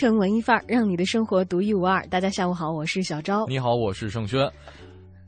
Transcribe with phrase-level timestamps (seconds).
[0.00, 2.02] 城文艺范儿，让你的生活独一无二。
[2.06, 3.44] 大家下午好，我是小昭。
[3.48, 4.50] 你好，我是盛轩。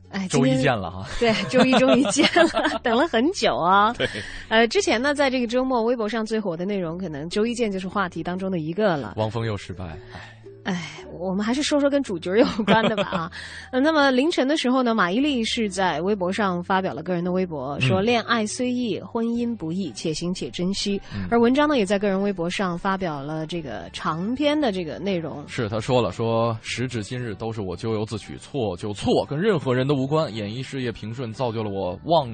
[0.09, 1.05] 哎，周一见了哈。
[1.21, 3.93] 对，周一终于见了， 等了很久啊。
[3.99, 4.09] 对。
[4.49, 9.13] 呃，之前呢，在这个周末，微博上最火的内容，可能周一见就是话题当中的一个了。
[9.17, 10.42] 汪峰又失败，哎。
[10.63, 13.31] 哎，我们还是说说跟主角有关的吧啊。
[13.71, 21.01] 那么凌晨的时候呢，马伊琍是在微博上发表了个人的微博，说恋爱虽易，婚姻不易，且行且珍惜。
[21.29, 25.45] 而文章呢，也在个人微博上发表了这个长篇的这个内容。
[25.49, 30.33] 是他说了，说时至今日都是我咎由自取，错就错，跟任何人都无关。
[30.33, 32.29] 演艺事业平顺，造就了我妄，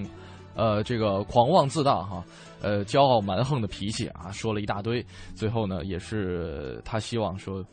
[0.55, 2.23] 呃，这个狂妄自大哈，
[2.61, 5.03] 呃，骄傲蛮横的脾气啊，说了一大堆。
[5.33, 7.65] 最后呢，也是他希望说。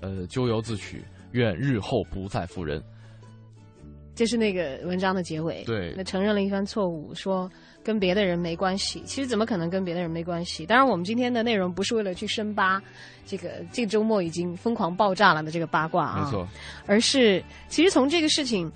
[0.00, 2.82] 呃，咎由自取，愿日后不再负人。
[4.14, 5.64] 这是那个文章的结尾。
[5.64, 7.50] 对，那承认了一番错误，说
[7.82, 9.02] 跟别的人没关系。
[9.04, 10.64] 其实怎么可能跟别的人没关系？
[10.64, 12.80] 当然，我们今天的内容不是为了去深扒
[13.26, 16.48] 这个这个周末已经疯狂爆炸了的这个八卦啊，没错，
[16.86, 18.70] 而是其实从这个事情。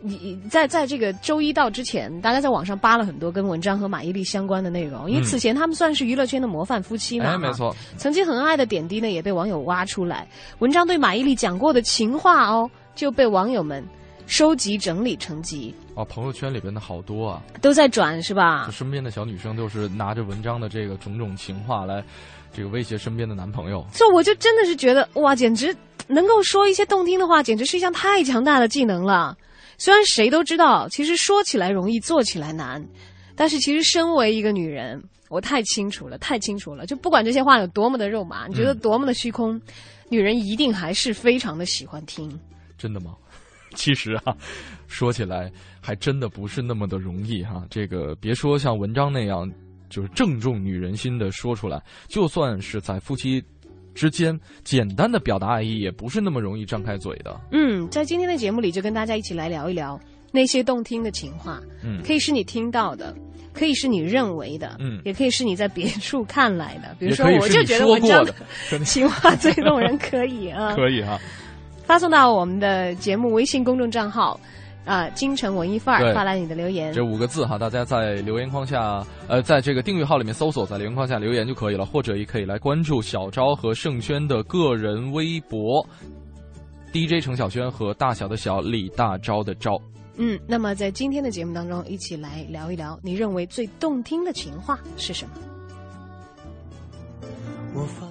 [0.00, 7.74] 你在在这个周一到之前，大家在网上扒了很多跟文章和马伊琍相关的内容，因为此前他们算是娱乐圈的模范夫妻嘛，哎，没错。
[7.96, 10.28] 曾经很恩爱的点滴呢，也被网友挖出来。
[10.60, 13.84] 文章对马伊琍讲过的情话哦，就被网友们
[14.26, 15.74] 收集整理成集。
[15.94, 18.66] 啊，朋友圈里边的好多啊，都在转是吧？
[18.66, 22.04] 就身边的小女生都是拿着文章的这个种种情话来，
[22.52, 23.84] 这个威胁身边的男朋友。
[23.92, 25.74] 这我就真的是觉得哇，简直
[26.06, 29.36] 能够说一些动听的话，简直是一项太强大的技能了。
[29.78, 32.84] 虽然谁都知道，其实说起来容易，做起来难，
[33.34, 36.84] 但是其实身为一个女人，我太清楚了，太清楚了。
[36.84, 39.58] 就不管这些话有多么的肉麻，你觉得多么的虚空，
[40.10, 42.28] 女人一定还是非常的喜欢听。
[42.76, 43.14] 真的吗？
[43.76, 44.36] 其实啊，
[44.88, 47.64] 说起来还真的不是那么的容易哈。
[47.70, 49.48] 这个别说像文章那样，
[49.88, 53.44] 就是正中女人心的说出来，就算是在夫妻。
[53.98, 57.40] 之间简单的表达爱意也不是那么容易张开嘴的。
[57.50, 59.98] 嗯，在今天的节目里，就跟大家一起来聊一聊
[60.30, 61.60] 那些动听的情话。
[61.82, 63.12] 嗯，可以是你听到的，
[63.52, 66.94] 可以是你认为的，嗯，也可以是你在别处看来的。
[67.00, 68.32] 比如说，我就觉得文章的
[68.84, 71.18] 情话最动人，可以啊， 可以哈。
[71.84, 74.38] 发送到我们的节目微信公众账号。
[74.88, 85.86] 啊，京城文艺范儿发来你的留言，这五个字哈，大家在留言框下，呃，在这个订阅号里面搜索，在留言框下留言就可以了，或者也可以来关注小昭和盛轩的个人微博
[86.90, 89.78] ，DJ 程小轩和大小的小李大钊的钊。
[90.16, 95.34] 嗯，那么在今天的节目当中，一起来聊一聊，你认为最动听的情话是什么？
[97.74, 98.07] 我发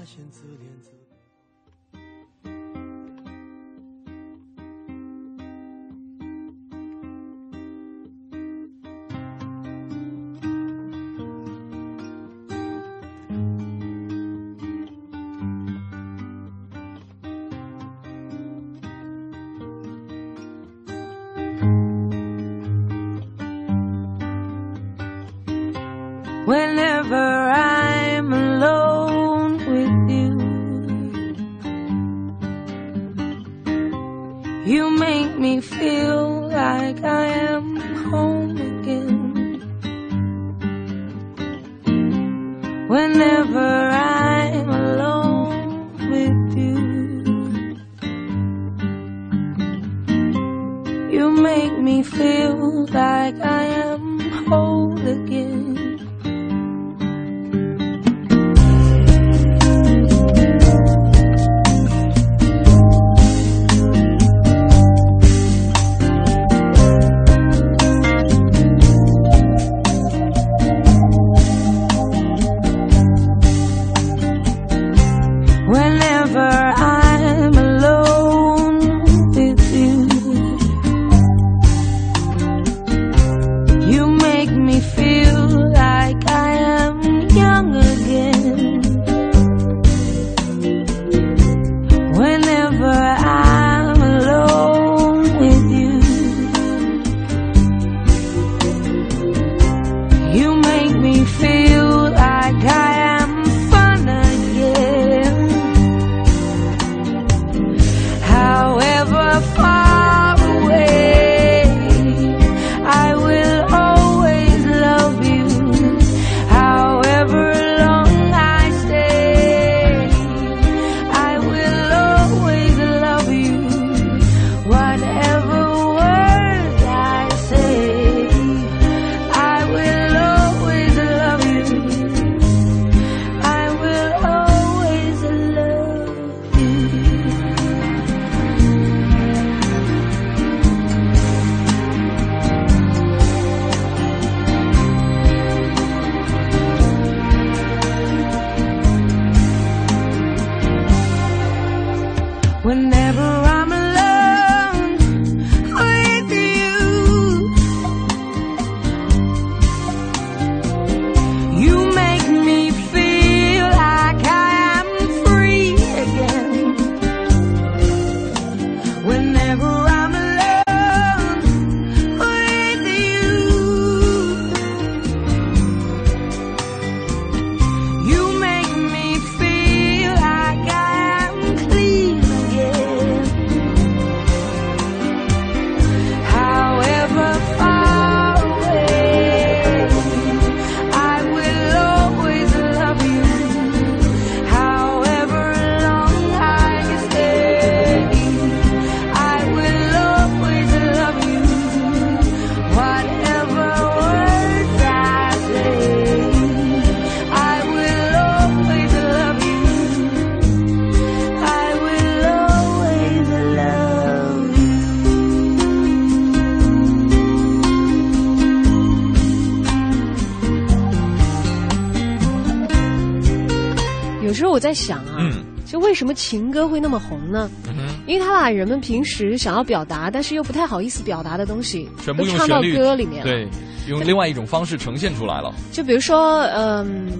[224.77, 227.49] 想啊，嗯就为什么情歌会那么红呢？
[227.67, 233.29] 嗯，因为他把人们平时想要表达，但是又不太好意思表达的东西，全部都唱到歌里面了。
[233.29, 233.47] 对，
[233.87, 235.53] 用另外一种方式呈现出来了。
[235.73, 237.11] 就比如说，嗯，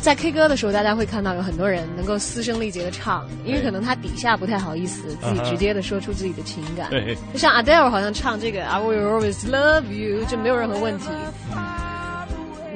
[0.00, 6.90] 在 K 歌的时候，大家会看到有很多人能够嘶声力竭的唱，因为可能他底下不太好意思自己直接的说出自己的情感。
[6.90, 11.06] 对，就像 Adele 好像唱这个 I will always love you 就没有任何问题。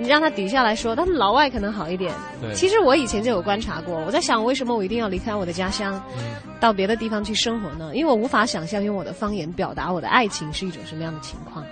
[0.06, 2.14] 你让他底下来说，他们老外可能好一点。
[2.40, 6.22] 对其实我以前就有观察过，我在想为什么我一定要离开我的家乡，嗯
[6.60, 7.90] 到别的地方去生活呢？
[7.92, 11.66] 因为我无法想象用我的方言表达我的爱情是一种什么样的情况，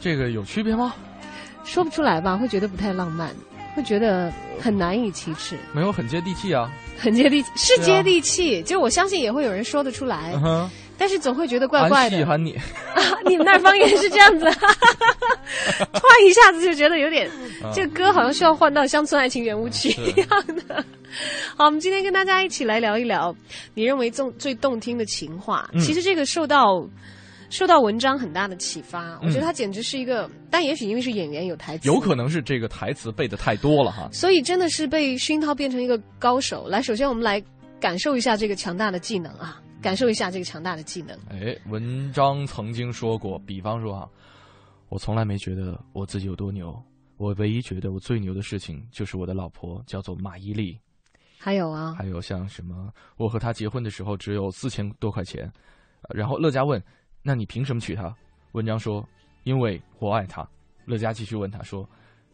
[0.00, 0.94] 这个有区别吗？
[1.62, 3.28] 说不出来吧，会觉得不太浪漫，
[3.74, 5.58] 会觉得很难以启齿。
[5.74, 6.72] 没有很接地气啊。
[6.98, 10.32] 很接地气，是接地气，就我相信也会有人说得出来，
[10.98, 12.16] 但是总会觉得怪怪的。
[12.16, 12.52] 俺喜欢你。
[12.54, 12.62] 啊
[13.24, 14.44] 你们那儿方言是这样子，
[15.92, 17.28] 突然一下子就觉得有点，
[17.62, 20.84] 啊这个歌好像需要换到《乡村爱情圆舞曲》一样的。
[21.56, 23.34] 好，我们今天跟大家一起来聊一聊，
[23.74, 25.68] 你认为动最动听的情话。
[25.72, 26.88] 嗯其实这个受到
[27.50, 34.08] 受到文章很大的启发，我嗯觉得他简直是一个，但也许因为是演员有台词，有可能是这个台词背的太多了哈。
[34.12, 36.66] 所以真的是被熏陶变成一个高手。
[36.68, 37.42] 来，首先我们来
[37.80, 41.18] 感受一下这个强大的技能啊，感受一下这个强大的技能。
[41.30, 44.08] 哎，文章曾经说过，比方说啊，
[44.88, 46.80] 我从来没觉得我自己有多牛，
[47.16, 50.78] 我唯一觉得我最牛的事情就是我的老婆叫做马伊琍，
[51.38, 55.50] 还有啊，还有像什么，我和她结婚的时候只有四千多块钱，
[56.02, 56.82] 呃然后乐嘉问，
[57.22, 58.14] 那你凭什么娶她？
[58.52, 59.06] 文章说，
[59.44, 60.48] 因为我爱她。
[60.86, 61.86] 乐嘉继续问他说，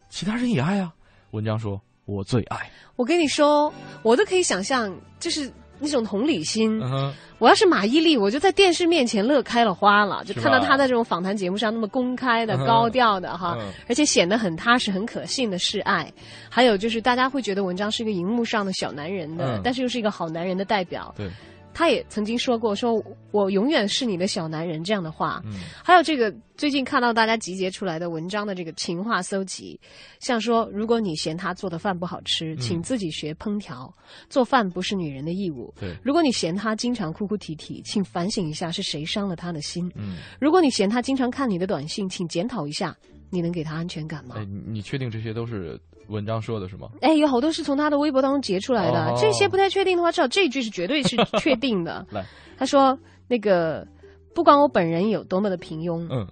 [0.08, 0.94] 其他人也爱啊？
[1.32, 2.70] 文章说，我最爱。
[2.94, 3.72] 我跟你说，
[4.04, 5.52] 我都可以想象，就是
[5.84, 6.80] 那种同理心。
[6.82, 16.10] 嗯，我要是马伊琍，我就在电视面前乐开了花了，就看到吧她在这种访谈节目上那么公开的、嗯高调的哈，嗯而且显得很踏实、很可信的示爱。
[16.48, 21.14] 还有就是大家会觉得文章是一个荧幕上的小男人的，嗯但是又是一个好男人的代表。
[21.16, 21.28] 对，
[21.74, 25.42] 他也曾经说过：“说我永远是你的小男人”这样的话。
[25.44, 25.52] 嗯
[25.82, 29.78] 还有这个最近看到大家集结出来的文章的这个情话搜集，
[30.20, 33.92] 像说如果你嫌他做的饭不好吃，请自己学烹调。
[34.30, 35.74] 做饭不是女人的义务。
[35.78, 39.90] 对，如果你嫌他经常哭哭啼啼，请反省一下是谁伤了他的心。
[39.96, 42.96] 嗯，如果你嫌他经常看你的短信，请检讨一下，
[43.34, 44.36] 你能给他安全感吗？
[44.38, 46.88] 哎，你你确定这些都是文章说的是吗？
[47.02, 52.06] 哎，有好多是从他的微博当中截出来的，哦这些不太确定的话，至少这一句是绝对是 确定的。
[52.10, 52.24] 来，
[52.56, 53.86] 他说那个
[54.34, 56.26] 不管我本人有多么的平庸，嗯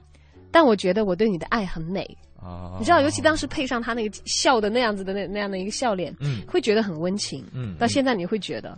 [0.50, 2.06] 但我觉得我对你的爱很美。
[2.38, 7.44] 啊，你知道，尤其当时配上他那个笑的那样子的那那样的一个笑脸，嗯会觉得很温情。
[7.54, 8.76] 嗯，到现在你会觉得，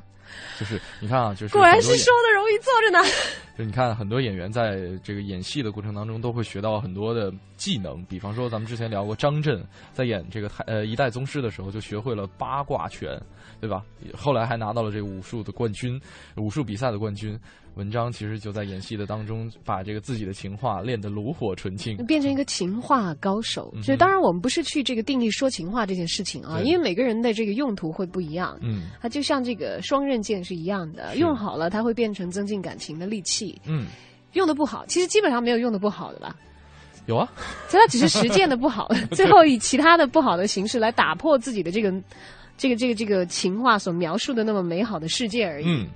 [0.59, 2.99] 就是你看啊，就是果然是说的容易做着呢。
[3.57, 8.05] 就你看，很多演员在这个演戏的过程当中，都会学到很多的技能。
[8.07, 13.17] 比方说，咱们之前聊过张震在演这个太呃一代宗师的时候，就学会了八卦拳，
[13.61, 13.85] 对吧？
[14.13, 16.01] 后来还拿到了这个武术的冠军，
[16.37, 17.39] 武术比赛的冠军。
[17.77, 21.97] 文章其实就在演戏的当中，把这个自己的情话练得炉火纯青。
[22.07, 23.73] 变成一个情话高手。
[23.75, 28.57] 嗯哼就当然，我们不是去这个定义说情话这件事情啊，因为每个人的这个用途会不一样。
[28.63, 33.87] 嗯它就像这个双刃剑是一样的，用好了它会变成增进感情的利器，嗯，
[34.33, 36.35] 用的不好，其实基本上没有用的不好的吧。
[37.07, 37.31] 有啊，
[37.69, 41.93] 所以它只是实践的不好， 最后以其他的不好的形式来打破自己的这个、
[42.57, 45.67] 这个、这个、这个情话所描述的那么美好的世界而已。
[45.67, 45.87] 嗯，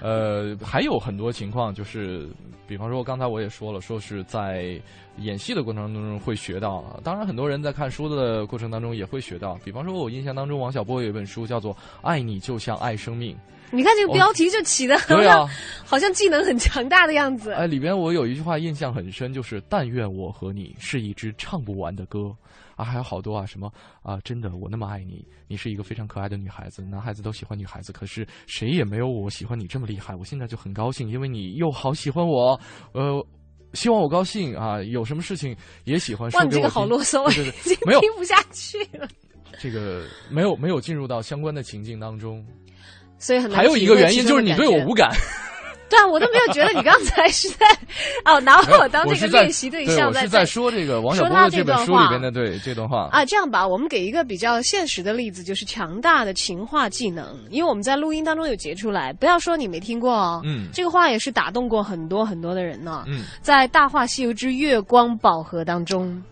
[0.00, 2.28] 呃，还有很多情况，就是
[2.68, 4.80] 比方说，刚才我也说了，说是在
[5.18, 7.00] 演戏的过程当中会学到啊。
[7.02, 9.58] 当然，很多人在看书的过程当中也会学到。
[9.64, 13.36] 比方说，我印象当中，王小波有一本书叫做《爱你就像爱生命
[13.72, 15.50] 你看这个标题就起的》，好像、啊，
[15.84, 17.52] 好像技能很强大的样子。
[17.52, 22.34] 哎，里边我有一句话印象很深，就是“但愿我和你是一支唱不完的歌”。
[22.74, 23.70] 啊，还有好多啊，什么
[24.02, 30.14] 啊，真的，我那么爱你，你是一个非常可爱的女孩子，男孩子都喜欢女孩子，可是谁也没有我喜欢你这么厉害。
[30.14, 32.58] 我现在就很高兴，因为你又好喜欢我，
[32.92, 33.24] 呃，
[33.74, 36.74] 希望我高兴啊，有什么事情也喜欢说哇，你这个给我听。
[36.74, 39.06] 好啰嗦，对对已经没有听不下去了。
[39.60, 42.44] 这个没有没有进入到相关的情境当中，
[43.22, 45.10] 所以很难还有一个原因就是你对我无感。
[45.88, 47.66] 对啊，我都没有觉得你刚才是在
[48.24, 53.10] 哦拿我当这个练习对对，象我是在说这个王小波这的这本段话书里边的对这段话。
[53.12, 63.04] 啊，这样吧，我们给一个比较现实的例子，就是强大的情话技能，因为我们在录音当中有截出来，不要说你没听过哦，嗯这个话也是打动过很多很多的人呢。
[63.06, 66.22] 嗯，在《大话西游之月光宝盒》当中，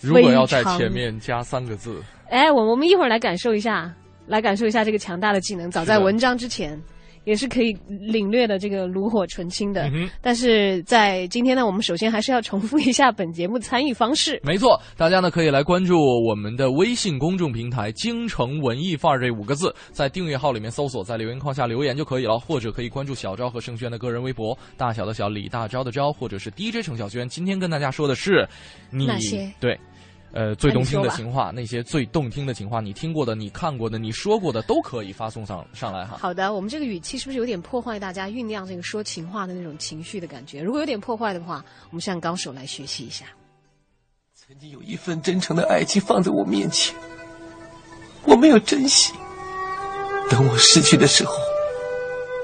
[0.00, 3.92] 如果要在前面加三个字，哎，我我们一会儿来感受一下，
[4.26, 5.70] 来感受一下这个强大的技能。
[5.70, 6.80] 早在文章之前，
[7.24, 9.90] 也是可以领略的这个炉火纯青的。
[10.20, 14.40] 但是在今天呢，我们首先还是要重复一下本节目参与方式。
[14.44, 27.28] 没错，大家呢可以来关注我们的微信公众平台“京城文艺范儿”这五个字，在订阅号里面搜索，在留言框下留言就可以了，或者可以关注小昭和盛轩的个人微博，大小的小李大钊的钊，或者是 DJ 程小轩。
[27.28, 28.48] 今天跟大家说的是
[28.90, 29.76] 你那些对。
[30.36, 36.18] 呃，最动听的情话，那些最动听的情话，你听过的、你看过的、你说过的，都可以发送上上来哈。
[36.20, 40.60] 好的，我们这个语气是不是有点破坏大家酝酿这个说情话的那种情绪的感觉？
[40.60, 43.24] 如果有点破坏的话，我们向高手来学习一下。
[44.34, 46.94] 曾经有一份真诚的爱情放在我面前，
[48.24, 49.14] 我没有珍惜，
[50.28, 51.34] 等我失去的时候，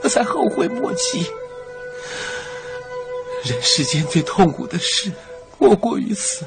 [0.03, 1.27] 我才后悔莫及。
[3.45, 5.13] 人世间最痛苦的事，
[5.59, 6.47] 莫过于此。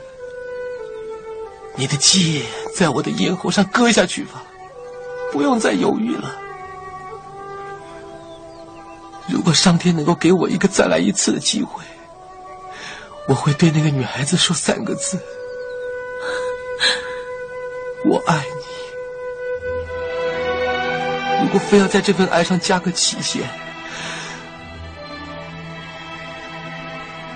[1.78, 4.44] 你的剑在我的咽喉上割下去吧，
[5.32, 6.34] 不用再犹豫了。
[9.28, 11.84] 如果上天能够给我一个再来一次的机会，
[13.28, 15.20] 我会对那个女孩子说三个字：
[18.06, 18.66] 我爱你。
[21.44, 23.44] 如果非要在这份爱上加个期限，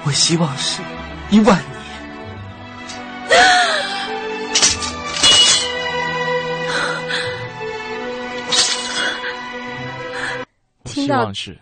[0.04, 0.82] 我希望是
[1.30, 1.62] 一万
[11.10, 11.58] 到希望是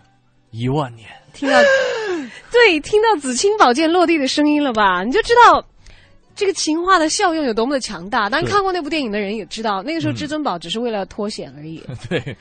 [0.52, 1.08] 一万年。
[1.34, 1.60] 听到，
[2.52, 5.04] 对，听到紫青宝剑落地的声音了吧？
[5.04, 5.64] 你就知道
[6.36, 8.30] 这个情话的效用有多么的强大。
[8.30, 11.84] 当然，看过那部电影的人也知道，那个时候嗯至尊宝只是为了脱险而已。
[12.10, 12.36] 对，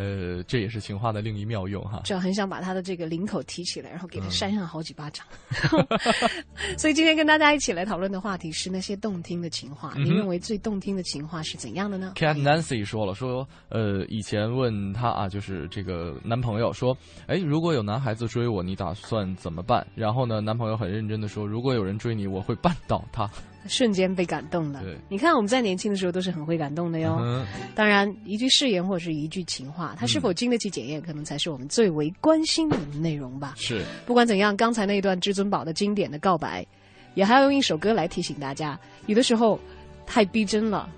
[0.00, 2.00] 呃，这也是情话的另一妙用哈。
[2.04, 5.26] 就很想把他的这个领口提起来，然后给他嗯扇上好几巴掌。
[6.78, 9.92] 所以今天跟大家一起来讨论的话题是那些动听的情话。
[9.96, 19.86] 嗯您认为最动听的情话是怎样的呢？Cat Nancy 说了，说呃，以前问他啊，就是这个男朋友说，哎，如果有男孩子追我，你打算怎么办？
[19.94, 23.28] 然后呢，男朋友很认真的说，如果有人追你，我会绊倒他。
[23.66, 24.82] 瞬间被感动了。
[25.08, 27.18] 你看我们在年轻的时候都是很会感动的哟。
[27.20, 33.54] 嗯，当然，一句誓言或者是一句情话，它是否经得起检验，可能才是我们最为关心的内容吧。
[33.56, 36.66] 是不管怎样，刚才那一段至尊宝的经典的告白，
[37.14, 39.60] 也还要用一首歌来提醒大家，有的时候
[40.06, 40.88] 太逼真了，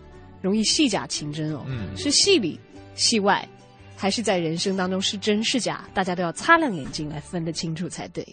[0.41, 1.65] 容易戏假情真哦。
[1.67, 2.59] 嗯是戏里
[2.95, 3.47] 戏外，
[3.97, 8.27] 还是在人生当中是真是假，大家都要擦亮眼睛来分得清楚才对。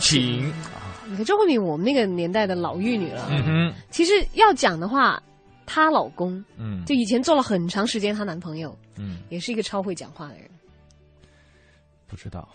[0.00, 0.52] 情，
[1.06, 3.28] 你看周慧敏，我们那个年代的老玉女了。
[3.30, 5.22] 嗯哼，其实要讲的话，
[5.66, 6.84] 她老公嗯。
[6.84, 10.50] 就以前做了很长时间，她男朋友嗯，也是一个超会讲话的人，
[12.06, 12.48] 不知道。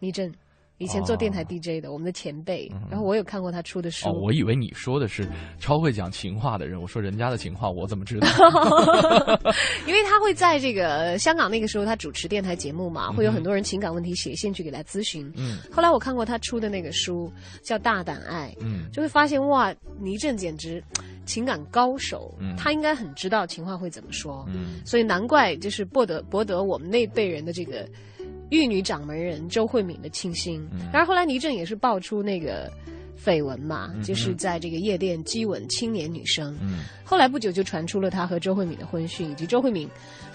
[0.00, 0.32] 倪震。
[0.78, 2.70] 以前做电台哦 DJ 的，我们的前辈。
[2.72, 4.08] 嗯然后我有看过他出的书。
[4.08, 8.28] 哦，我以为你说的是超会讲情话的人，我说人家的情话我怎么知道？
[9.86, 15.30] 因为他会在这个香港那个时候，他主持电台节目嘛，嗯会有很多人情感问题写信去给他咨询。
[15.36, 17.30] 嗯后来我看过他出的那个书，
[17.62, 20.82] 叫《大胆爱》，嗯就会发现哇，倪震简直
[21.26, 27.86] 情感高手，嗯他应该很知道情话会怎么说，嗯所以难怪就是博得博得我们那辈人的这个
[28.50, 30.66] 玉女掌门人周慧敏的倾心。
[30.72, 32.70] 嗯当然后来倪震也是爆出那个
[33.22, 36.56] 绯闻嘛，嗯就是在这个夜店激吻青年女生。
[36.60, 39.88] 嗯后来不久就传出了他和周慧敏的婚讯，以及周慧敏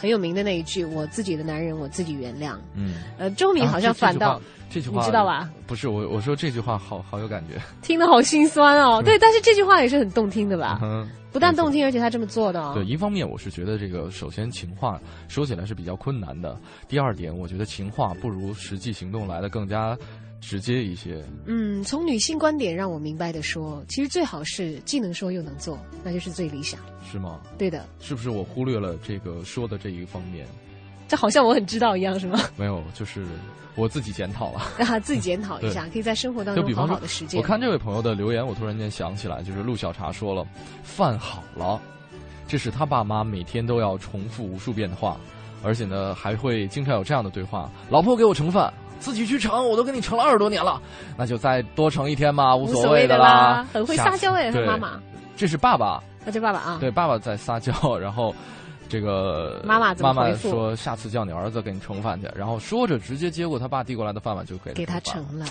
[0.04, 2.96] 很有名的那一句“我自己的男人，我自己原谅嗯，”。
[3.18, 5.50] 呃，周敏好像反倒、啊这句话，你知道吧？
[5.66, 7.58] 不是我，我说这句话好好有感觉。
[7.82, 9.02] 听得好心酸哦。
[9.02, 10.78] 对，但是这句话也是很动听的吧？
[10.84, 12.74] 嗯，不但动听，而且他这么做的哦。
[12.76, 16.54] 对，一方面我是觉得这个，首先情话说起来是比较困难的；
[16.90, 19.98] 第二点，我觉得情话不如实际行动来的更加
[20.44, 21.24] 直接一些。
[21.46, 26.80] 嗯，从女性观点让我明白的说，其实最好是既能说又能做，那就是最理想。
[27.10, 27.40] 是吗？
[27.58, 30.46] 对的，是不是我忽略了这个说的这一方面？
[31.08, 32.40] 这好像我很知道一样，是吗？
[32.58, 33.26] 没有，就是
[33.76, 34.60] 我自己检讨了。
[34.80, 37.40] 啊，自己检讨一下， 可以在生活当中好就比方说好的实践。
[37.40, 40.46] 我看这位朋友的留言，我突然间想起来，就是陆小茶说了，
[40.84, 41.80] 饭好了，
[42.48, 45.18] 这是他爸妈每天都要重复无数遍的话，
[45.62, 50.82] 而且呢还会经常有这样的对话：老婆给我盛饭，自己去盛，我都给你盛了二十多年了，
[51.18, 53.68] 那就再多盛一天吧，无无所谓的啦。
[53.74, 55.00] 很会撒娇哎，他妈妈，
[55.36, 58.34] 这是爸爸，那这爸爸啊，对，爸爸在撒娇，然后。
[58.90, 65.48] 这个妈妈妈妈说下次叫你儿子给你盛饭去，然后说着直接接过他爸递过来的饭碗就给给他盛了。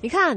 [0.00, 0.36] 你看，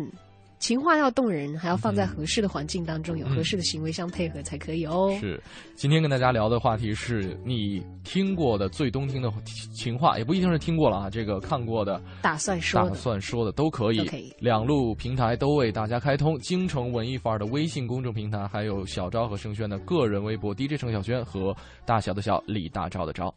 [0.58, 5.15] 情话要动人，还要放在合适的环境当中，有合适的行为相配合才可以哦。
[5.20, 5.41] 是，
[5.76, 9.32] 今天跟大家聊的话题是你听过的最动听的
[9.74, 14.06] 情话，也不一定是听过了啊，这个看过的、打算说打，算说的都可以。
[14.06, 23.32] 可以两路平台都为大家开通，京城文艺范儿的微信公众平台，还有小昭和盛轩的个人微博 DJ 程小轩和大小的小李大钊的钊。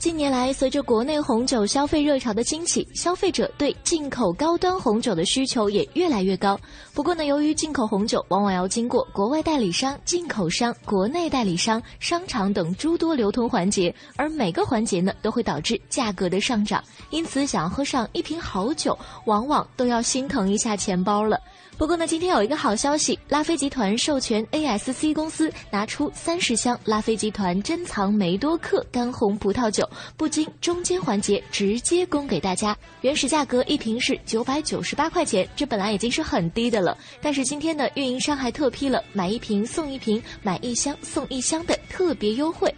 [0.00, 6.58] 近年来，随着国内红酒消费热潮的兴起，消费者对进口高端红酒的需求也越来越高。
[6.94, 21.38] 不过呢，由于进口红酒往往要经过国外代理商、进口商、国内代理商、商场等诸多流通环节，而每个环节呢都会导致价格的上涨，因此想要喝上一瓶好酒，往往都要心疼一下钱包了。
[21.80, 32.76] 不过呢，今天有一个好消息，拉菲集团授权 ASC 公司拿出三十箱拉菲集团珍藏梅多克干红葡萄酒，不经中间环节直接供给大家。
[33.00, 42.70] 原始价格一瓶是九百九十八块钱，这本来已经是很低的了，但是今天呢，运营商还特批了买一瓶送一瓶，买一箱送一箱的特别优惠。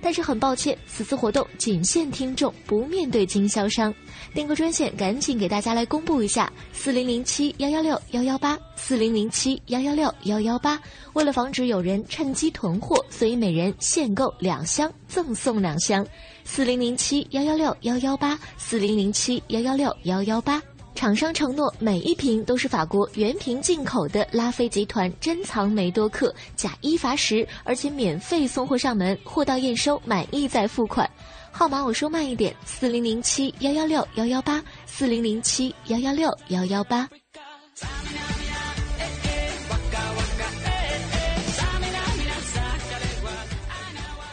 [0.00, 3.94] 但是很抱歉，此次活动仅限听众，不面对经销商。
[4.34, 10.80] 订购专线赶紧给大家来公布一下：四零零七幺幺六幺幺八，四零零七幺幺六幺幺八。
[11.12, 16.06] 为了防止有人趁机囤货，所以每人限购两箱，赠送两箱。
[16.44, 20.60] 四零零七幺幺六幺幺八，四零零七幺幺六幺幺八。
[21.00, 31.10] 厂商承诺每一瓶都是法国原瓶进口的拉菲集团珍藏梅多克，假一罚十，而且免费送货上门，货到验收满意再付款。
[31.50, 37.08] 号码我说慢一点，四零零七幺幺六幺幺八，四零零七幺幺六幺幺八。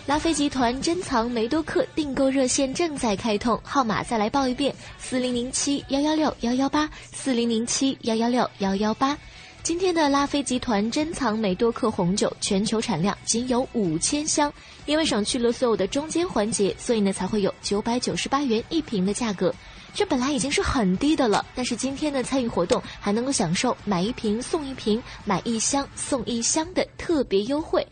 [0.08, 9.17] 拉菲集团珍藏梅多克订购热线正在开通，号码再来报一遍：四零零七幺幺六幺幺八，四零零七幺幺六幺幺八。
[9.63, 14.52] 今天的拉菲集团珍藏梅多克红酒全球产量仅有五千箱，
[14.86, 19.54] 因为省去了所有的中间环节，所以呢才会有九百九十八元一瓶的价格。
[19.93, 27.86] 这本来已经是很低的了，但是今天的参与活动还能够享受买一瓶送一瓶、买一箱送一箱的特别优惠。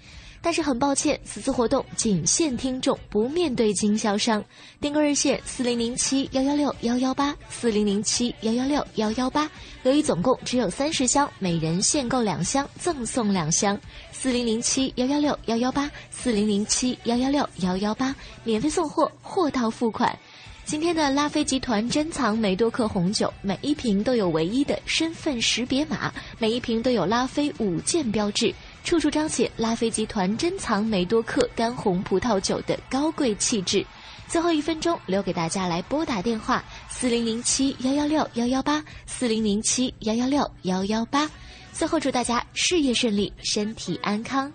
[0.46, 4.46] 但是很抱歉，此次活动仅限听众，不面对经销商。
[4.80, 9.50] 订购热线：四零零七幺幺六幺幺八，四零零七幺幺六幺幺八。
[9.82, 13.76] 由于总共只有三十箱，每人限购两箱，赠送两箱。
[14.12, 20.16] 四零零七幺幺六幺幺八，四零零七幺幺六幺幺八，免费送货，货到付款。
[20.64, 28.54] 今天的拉菲集团珍藏梅多克红酒，每一瓶都有唯一的身份识别码，每一瓶都有拉菲五件标志。
[28.86, 33.84] 处处彰显拉菲集团珍藏梅多克干红葡萄酒的高贵气质。
[34.28, 41.28] 最后一分钟留给大家来拨打电话：四零零七幺幺六幺幺八，四零零七幺幺六幺幺八。
[41.74, 44.54] 最后祝大家事业顺利，身体安康。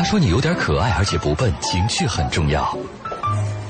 [0.00, 2.74] 他说你有点可爱，而且不笨，情趣很重要。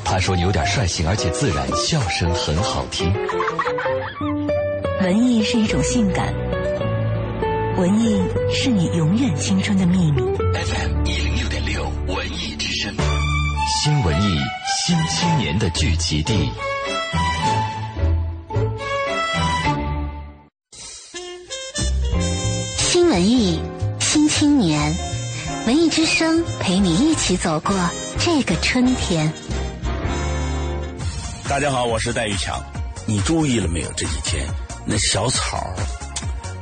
[0.04, 3.12] 他说你有点率性，而且自然，笑声很好听。
[5.02, 6.32] 文艺是一种性感，
[7.76, 10.22] 文艺是你永远青春的秘密。
[10.22, 12.94] FM 一零六点六文艺之声，
[13.82, 14.38] 新文艺
[14.86, 16.48] 新青年的聚集地。
[22.76, 23.60] 新文艺，
[23.98, 24.94] 新青年，
[25.66, 27.74] 文艺之声陪你一起走过
[28.18, 29.30] 这个春天。
[31.48, 32.58] 大家好，我是戴玉强。
[33.06, 33.92] 你注意了没有？
[33.92, 34.46] 这几天
[34.86, 35.72] 那小草，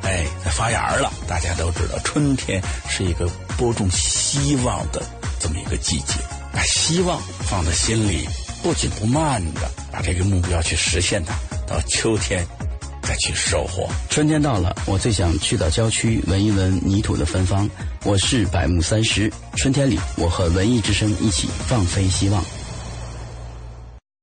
[0.02, 1.12] 哎，在发芽了。
[1.28, 5.00] 大家都知道，春天是一个播种希望的
[5.38, 6.14] 这么一个季节。
[6.52, 8.26] 把希望放在心里，
[8.62, 11.34] 不紧不慢的把这个目标去实现它。
[11.66, 12.44] 到秋天
[13.08, 13.88] 再去收获。
[14.10, 17.66] 春天到了，我最想去到郊区闻一闻泥土的芬芳。
[18.04, 22.44] 我是百木三十，春天里，我和文艺之声一起放飞希望。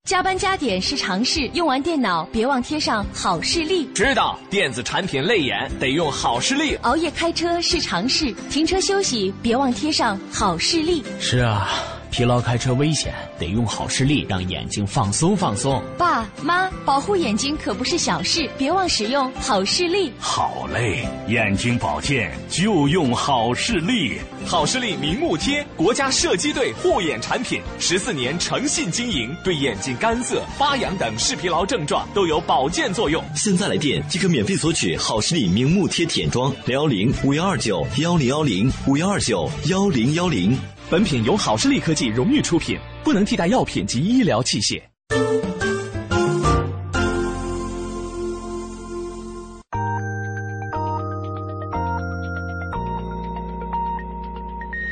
[0.07, 3.87] 加班加点是常事，用完电脑别忘贴上好视力。
[3.95, 6.75] 知道电子产品累眼得用好视力。
[6.83, 11.03] 熬夜开车是常事，停车休息别忘贴上好视力。
[11.19, 11.71] 是啊，
[12.15, 15.83] 疲劳开车危险，得用好视力让眼睛放松放松。
[15.97, 20.13] 爸妈，保护眼睛可不是小事，别忘使用好视力。
[20.17, 24.17] 好嘞，眼睛保健就用好视力。
[24.45, 33.21] 好视力明目贴，国家射击队护眼产品，十四年诚信经营，对眼睛干涩、发痒等视疲劳症状都有保健作用。
[33.35, 40.57] 现在来电即可免费索取好视力明目贴舔装，零幺零五幺二九幺零幺零五幺二九幺零幺零。
[40.87, 44.79] 本品由好视力科技荣誉出品，不能替代药品及医疗器械。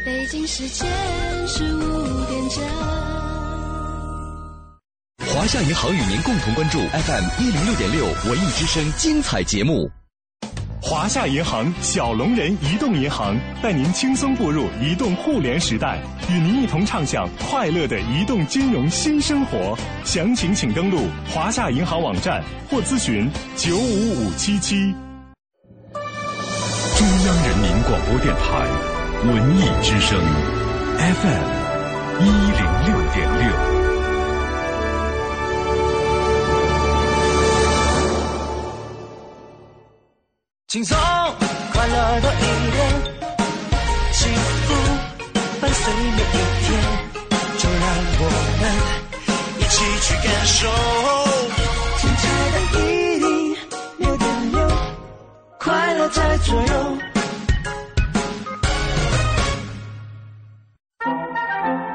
[0.03, 0.89] 北京时间
[1.47, 2.63] 十五点整。
[5.27, 9.91] 华夏银行与您共同关注 FM 一零六点六文艺之声精彩节目。
[10.85, 15.97] 华夏银行小龙人移动银行带您轻松步入移动互联时代，
[16.29, 19.77] 与您一同畅享快乐的移动金融新生活。
[20.03, 24.93] 详情请登录华夏银行网站或咨询九五五七七。
[26.97, 28.67] 中央人民广播电台
[29.25, 30.19] 文艺之声
[30.97, 31.45] FM
[32.19, 33.72] 一零六点六。
[40.73, 40.97] 轻松
[41.71, 42.77] 快乐多一点，
[44.12, 44.73] 幸福
[45.62, 46.67] 伴随每一天，
[47.59, 47.83] 就让
[48.17, 48.21] 我
[48.59, 48.62] 们
[49.59, 50.67] 一起去感受。
[51.99, 53.23] 精彩的一滴
[53.99, 54.67] 六点六，
[55.59, 57.12] 快乐在左右。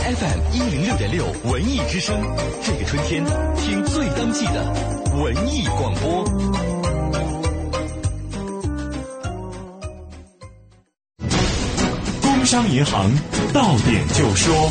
[0.00, 2.16] FM 一零六点六文艺之声，
[2.64, 3.22] 这个春天
[3.56, 4.64] 听最当季的
[5.14, 6.24] 文艺广播。
[12.22, 13.10] 工商银行
[13.52, 14.70] 到点就说，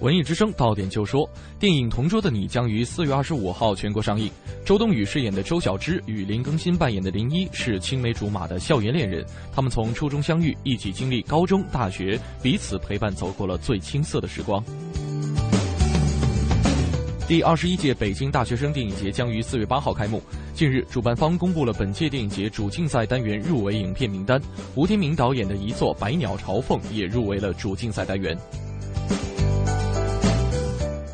[0.00, 4.30] 文艺之声到点就说，电影《同桌的你》将于四月二十五号全国上映。
[4.64, 14.64] 周冬雨饰演的周小栀与林更新扮演的林一是青梅竹马的校园恋人，他们从初中相遇，一起经历高中、大学，彼此陪伴走过了最青涩的时光。
[17.28, 20.22] 第二十一届北京大学生电影节将于四月八号开幕。
[20.54, 24.40] 近日，主办方公布了本届电影节主竞赛单元入围影片名单，
[24.74, 28.34] 吴天明导演的一座《百鸟朝凤》也入围了主竞赛单元。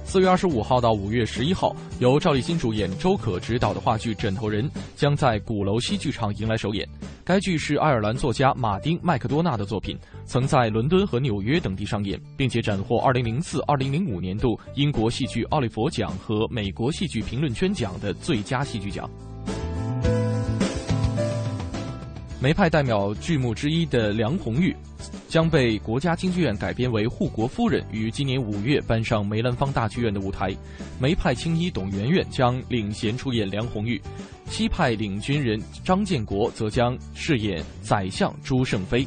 [0.05, 6.89] 四月二十五号到五月十一号，由赵立新主演、周可执导的话剧《枕头人》将在鼓楼西剧场迎来首演。
[7.23, 19.11] 该剧是爱尔兰作家马丁·麦克多纳的作品，曾在伦敦和纽约等地上演，并且斩获二零零四、二零零五年度英国戏剧奥利佛奖和美国戏剧评论圈奖的最佳戏剧奖。
[22.40, 24.72] 梅派代表剧目之一的《梁红玉》。
[25.29, 30.55] 将被国家京剧院改编为《护国夫人》，于今年五月搬上梅兰芳大剧院的舞台。
[31.01, 34.01] 梅派青衣董媛媛将领衔出演梁红玉，
[34.49, 39.07] 西派领军人张建国则将饰演宰相朱胜飞。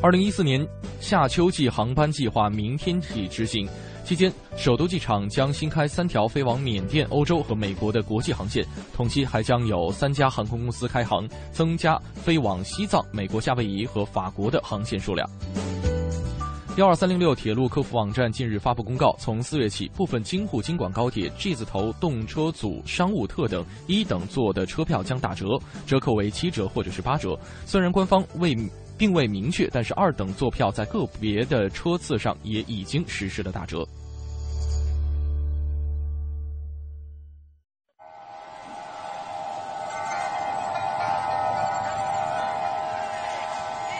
[0.00, 0.64] 二零一四年
[1.00, 3.68] 夏秋季航班计划明天起执行。
[4.08, 8.64] 期间，首都机场将新开三条飞往缅甸、欧洲和美国的国际航线，
[8.96, 15.28] 同期还将有三家航空公司开航，增加飞往西藏、美国夏威夷和法国的航线数量。
[16.78, 27.38] 幺二三零六铁路客服网站近日发布公告，从四月起，部分京沪京广高铁 G 字头动车组商务特等一等座的车票将打折，折扣为七折或者是八折。
[27.66, 28.56] 虽然官方未
[28.96, 33.86] 并未明确，但是二等座票在个别的车次上也已经实施了打折。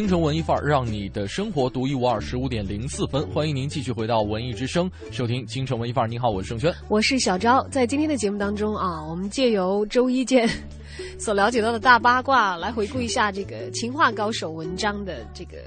[0.00, 2.18] 京城文艺范儿，让你的生活独一无二。
[2.18, 6.08] 十五点零四分，欢迎您继续回到文艺之声，收听京城文艺范儿。
[6.08, 7.62] 你好，我是盛轩，我是小昭。
[7.70, 10.48] 在今天的节目当中啊，我们借由周一见
[11.20, 15.58] 所了解到的大八卦，来回顾一下这个情话高手文章的这个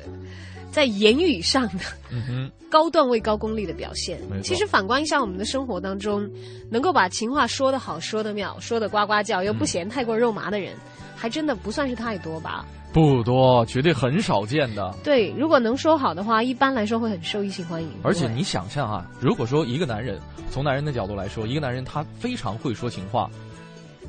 [0.72, 1.84] 在言语上的
[2.72, 4.20] 高段位、高功力的表现。
[4.42, 6.28] 其实反观一下我们的生活当中，
[6.72, 10.74] 能够把情话说得好、说得妙、说得呱呱叫，又不嫌太过肉麻的人，
[11.16, 12.66] 还真的不算是太多吧。
[12.94, 14.96] 不多，绝对很少见的。
[15.04, 17.90] 对，如果能说好的话，一般来说会很受异性欢迎。
[18.04, 23.28] 而且你想象啊，如果说一个男人，从男人的角度来说，一个男人他非常会说情话，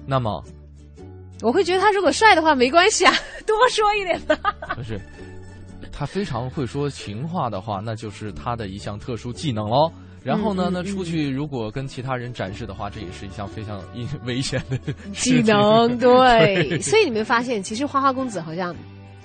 [0.06, 0.44] 那么
[1.40, 3.14] 我会觉得他如果帅的话没关系啊，
[3.46, 4.36] 多说一点吧。
[4.76, 5.00] 不是，
[5.90, 9.90] 他非常会说情话的话，那就是他的一项特殊技能喽。
[10.24, 10.70] 然后呢？
[10.72, 13.80] 那出去如果跟其他人展示的话，这也是一项非常
[14.24, 14.78] 危险的
[15.14, 15.96] 技能。
[16.00, 18.74] 对，所以你们发现，其实花花公子好像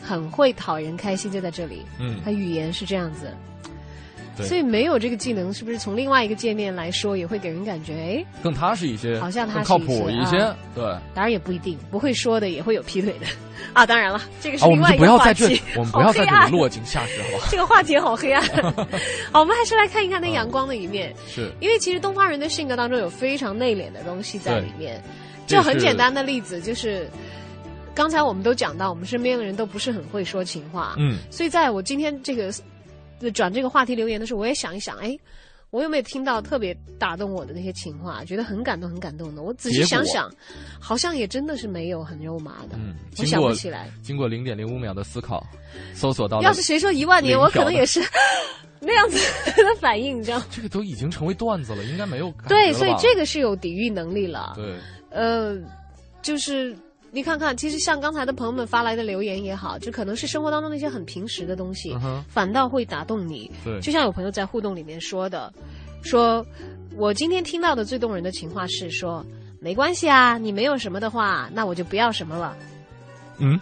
[0.01, 1.83] 很会讨人开心，就在这里。
[1.99, 3.33] 嗯，他语言是这样子。
[4.43, 10.37] 所以没有这个技能，是不是从另外一个界面来说，也会给人感觉哎更踏实一些，好像他靠谱一些。
[10.75, 13.25] 对，当然也不一定，不会说的也会有劈腿的
[13.73, 13.85] 啊。
[13.85, 15.61] 当然了，这个是另外一个话题。
[15.75, 17.47] 我们不要在这里落井下石，好吧？
[17.51, 18.41] 这个话题好黑暗。
[19.31, 21.13] 好，我们还是来看一看那阳光的一面。
[21.27, 25.01] 是因为其实东方人的性格当中有非常内敛的东西在里面。
[25.47, 27.09] 就很简单的例子就是，
[27.95, 30.93] 刚才我们都讲到，我们身边的人都不是很会说情话。
[30.97, 32.53] 嗯，所以在我今天这个。
[33.31, 35.17] 转这个话题留言的时候，我也想一想，哎，
[35.71, 39.41] 我有没有听到特别打动我的那些情话，觉得很感动、很感动的？
[39.41, 40.31] 我仔细想想，
[40.79, 42.77] 好像也真的是没有很肉麻的。
[42.77, 43.89] 嗯，我想不起来。
[44.01, 45.45] 经过零点零五秒的思考，
[45.93, 46.41] 搜索到。
[46.41, 48.01] 要是谁说一万年，我可能也是
[48.79, 49.17] 那样子
[49.61, 50.41] 的反应，你知道？
[50.49, 52.33] 这个都已经成为段子了，应该没有。
[52.47, 54.53] 对，所以这个是有抵御能力了。
[54.55, 54.75] 对，
[55.11, 55.57] 呃，
[56.21, 56.75] 就是
[57.11, 61.95] 你看看，其实像刚才的朋友们发来的留言也好，就可能是生活当中的一些很平时的东西，
[62.27, 63.49] 反倒会打动你。
[63.63, 65.51] 对就像有朋友在互动里面说的，
[66.03, 66.45] 说
[66.95, 69.25] 我今天听到的最动人的情话是说，
[69.59, 72.55] 没关系啊，你没有什么的话，那我就不要什么了。
[73.39, 73.59] 嗯，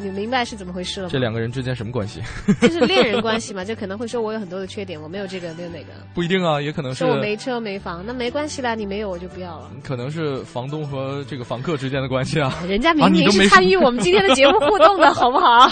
[0.00, 1.10] 你明白是怎么回事了吗？
[1.12, 2.20] 这两个人之间什么关系？
[2.62, 5.88] 就是恋人关系嘛， 就可能会说我有很多的缺点，我没有这个，没有那个。
[6.14, 9.70] 不一定啊，也可能是说我没车没房，那没关系啦，你没有我就不要了。
[9.82, 12.54] 可能是房东和这个房客之间的关系啊。
[12.68, 15.70] 人家明明是参与我们今天的节目互动的，好不好？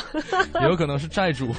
[0.61, 1.55] 也有可能是债主。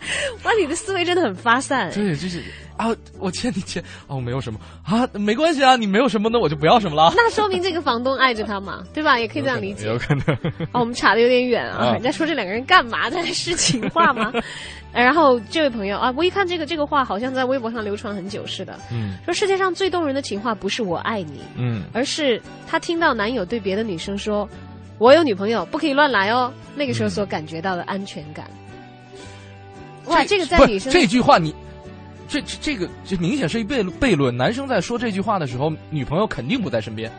[0.44, 1.90] 哇，你的思维真的很发散。
[1.92, 2.42] 对，就是
[2.76, 2.88] 啊，
[3.18, 7.12] 我欠你钱哦，我没有什么啊，没关系啊，你没有什么，那我就不要什么了。
[7.14, 9.18] 那说明这个房东爱着他嘛，对吧？
[9.18, 9.86] 也可以这样理解。
[9.86, 10.24] 有可能。
[10.72, 14.32] 啊，我们查的有点远啊，啊人家说这两个人干嘛在诗情画吗？
[14.92, 24.48] 呃然后这位朋友啊，我一看这个这个话好像在微博上流传很久似的，嗯说世界上最动人的情话不是我爱你，嗯，而是他听到男友对别的女生说
[24.98, 28.50] “我有女朋友，不可以乱来哦”，那个时候所感觉到的安全感。
[30.10, 31.54] 哇，这个在女生这句话你。
[32.28, 34.36] 这这这个这明显是一悖悖论。
[34.36, 37.10] 男生在说这句话的时候，女朋友肯定不在身边。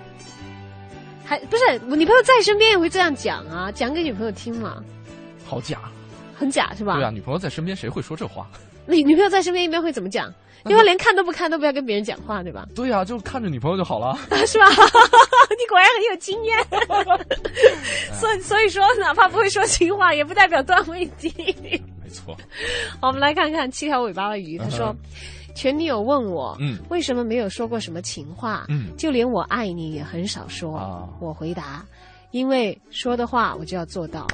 [1.25, 1.63] 还不是
[1.95, 4.81] 女朋友在身边也会这样讲啊，讲给女朋友听嘛，
[5.45, 5.79] 好假，
[6.33, 6.95] 很假是吧？
[6.95, 8.47] 对啊，女朋友在身边谁会说这话？
[8.87, 10.33] 你女朋友在身边一般会怎么讲？
[10.65, 12.65] 因为连看都不看，都不要跟别人讲话，对吧？
[12.73, 14.17] 对啊，就看着女朋友就好了。
[14.47, 14.65] 是吧？
[15.57, 16.57] 你果然很有经验。
[18.19, 21.33] 所以所以说，哪怕不会说情话，也不代表段位低。
[21.63, 22.35] 没错。
[23.01, 24.57] 好，我们来看看七条尾巴的鱼。
[24.57, 24.87] 他说。
[24.87, 24.97] 嗯
[25.53, 28.65] 前女友问我，嗯为什么没有说过什么情话？
[28.69, 30.77] 嗯就连我爱你也很少说。
[30.77, 31.85] 啊我回答，
[32.31, 34.25] 因为说的话我就要做到，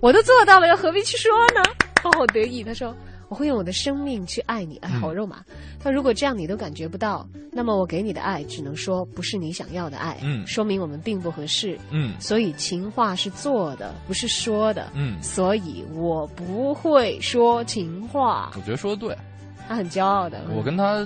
[0.00, 1.62] 我都做到了，又何必去说呢？
[1.94, 2.92] 他好得意，他说
[3.32, 5.42] 我会用我的生命去爱你，哎，嗯好肉麻。
[5.78, 10.46] 他说如果这样你都感觉不到，那么我给你的爱只能说不是你想要的爱，嗯。
[10.46, 12.12] 说明我们并不合适，嗯。
[12.20, 15.16] 所以情话是做的，不是说的，嗯。
[15.22, 18.52] 所以我不会说情话。
[18.54, 19.16] 我觉得说的对，
[19.66, 21.02] 他很骄傲的，我跟他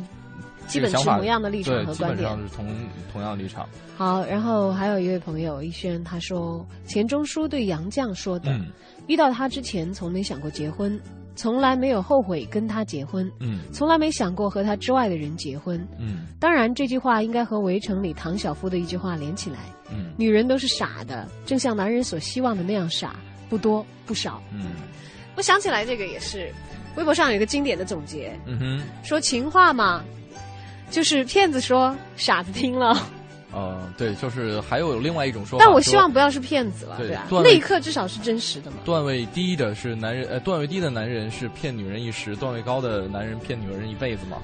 [0.66, 2.66] 基本这个想法持同样的立场和观点基本上是同
[3.12, 3.68] 同样的立场。
[3.96, 8.66] 好，然后还有一位朋友一轩，他说钱钟书对杨绛说的，嗯。
[9.06, 11.00] 遇到他之前从没想过结婚，
[11.36, 15.78] 从来没有后悔跟他结婚，嗯从来没想过和他之外的人结婚。
[15.98, 19.58] 嗯当然，这句话应该和《围城》里唐晓夫的一句话连起来：
[19.92, 23.14] 嗯女人都是傻的，正像男人所希望的那样傻，
[23.48, 24.42] 不多不少。
[24.52, 24.72] 嗯
[25.36, 26.50] 我想起来，这个也是
[26.96, 30.02] 微博上有一个经典的总结，嗯哼，说情话嘛，
[30.90, 32.98] 就是骗子说，傻子听了。
[33.56, 36.98] 呃，对，就是还有另外一种说法，但我希望不要是骗子了，吧？
[36.98, 38.76] 对段位那一刻至少是真实的嘛。
[38.84, 44.36] 段位低的是男人，呃，段位低的男人是骗女人一时，段位高的男人骗女人一辈子嘛？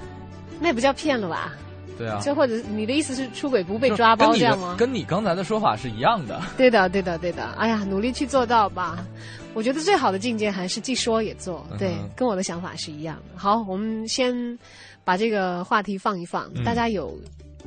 [0.59, 1.53] 那也不叫骗了吧？
[1.95, 4.75] 对啊，就或者你的意思是出轨不被抓包这样吗？
[4.79, 6.41] 跟你刚才的说法是一样的。
[6.57, 7.43] 对的，对的，对的。
[7.55, 9.05] 哎呀，努力去做到吧。
[9.53, 13.37] 我觉得最好的境界还是既说也做，对，嗯跟我的想法是一样的。
[13.37, 14.57] 好，我们先
[15.03, 16.49] 把这个话题放一放。
[16.55, 17.15] 嗯大家有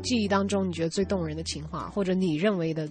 [0.02, 2.88] 记忆当中你觉得最动人的情话，或者你认为的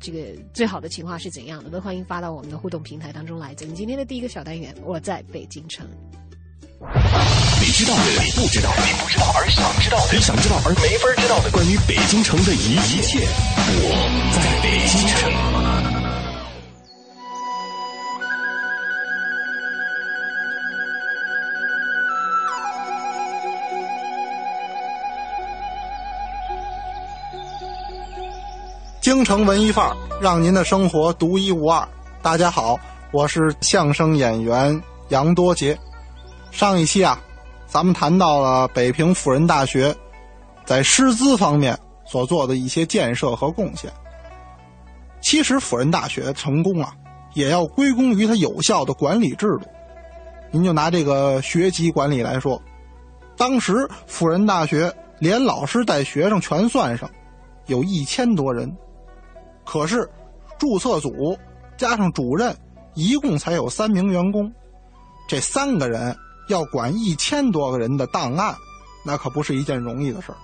[0.00, 0.18] 这个
[0.52, 3.54] 最好的情话是怎样的，都欢迎发到我们的互动平台当中来。
[3.54, 5.86] 咱们今天的第一个小单元，我在北京城。
[6.84, 13.94] 你知道的，你不知道，你不知道而想知道的，你想知道而没法知道的，关于北京城的一切，我
[14.34, 15.91] 在北京城。
[29.14, 31.86] 京城文艺范儿，让您的生活独一无二。
[32.22, 32.80] 大家好，
[33.12, 35.78] 我是相声演员杨多杰。
[36.50, 37.20] 上一期啊，
[37.66, 39.94] 咱们谈到了北平辅仁大学
[40.64, 43.92] 在师资方面所做的一些建设和贡献。
[45.20, 46.94] 其实辅仁大学成功啊，
[47.34, 49.66] 也要归功于它有效的管理制度。
[50.50, 52.58] 您就拿这个学籍管理来说，
[53.36, 57.10] 当时辅仁大学连老师带学生全算上，
[57.66, 58.74] 有一千多人。
[59.64, 60.08] 可是，
[60.58, 61.38] 注册组
[61.76, 62.56] 加上主任，
[62.94, 64.52] 一共才有三名员工。
[65.28, 66.16] 这三个人
[66.48, 68.54] 要管一千多个人的档案，
[69.04, 70.36] 那可不是一件容易的事儿。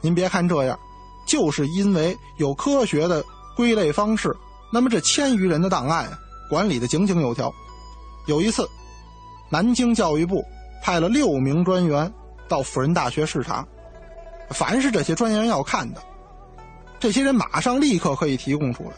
[0.00, 0.78] 您别看这样，
[1.26, 3.22] 就是因为有科学的
[3.56, 4.34] 归类方式，
[4.72, 6.10] 那么这千余人的档案，
[6.48, 7.52] 管理的井井有条。
[8.26, 8.68] 有一次，
[9.50, 10.44] 南京教育部
[10.82, 12.12] 派了六名专员
[12.48, 13.66] 到辅仁大学视察，
[14.50, 16.02] 凡是这些专员要看的。
[16.98, 18.96] 这些人马上立刻可以提供出来，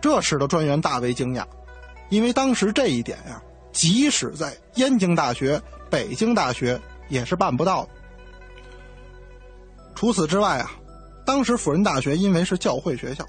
[0.00, 1.44] 这使得专员大为惊讶，
[2.08, 5.60] 因为当时这一点呀、即使在燕京大学、
[5.90, 7.88] 北京大学也是办不到的。
[9.94, 10.70] 除此之外啊，
[11.24, 13.24] 当时辅仁大学因为是教会学校，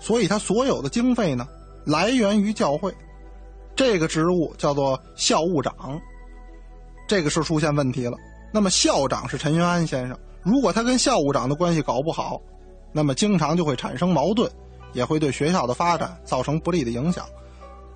[0.00, 1.46] 所以他所有的经费呢，
[1.84, 2.92] 来源于教会。
[3.76, 6.00] 这个职务叫做校务长。
[7.06, 8.16] 这个是出现问题了。
[8.52, 12.40] 那么校长是陈云安先生，如果他跟校务长的关系搞不好，
[12.92, 14.50] 那么经常就会产生矛盾，
[14.92, 17.24] 也会对学校的发展造成不利的影响。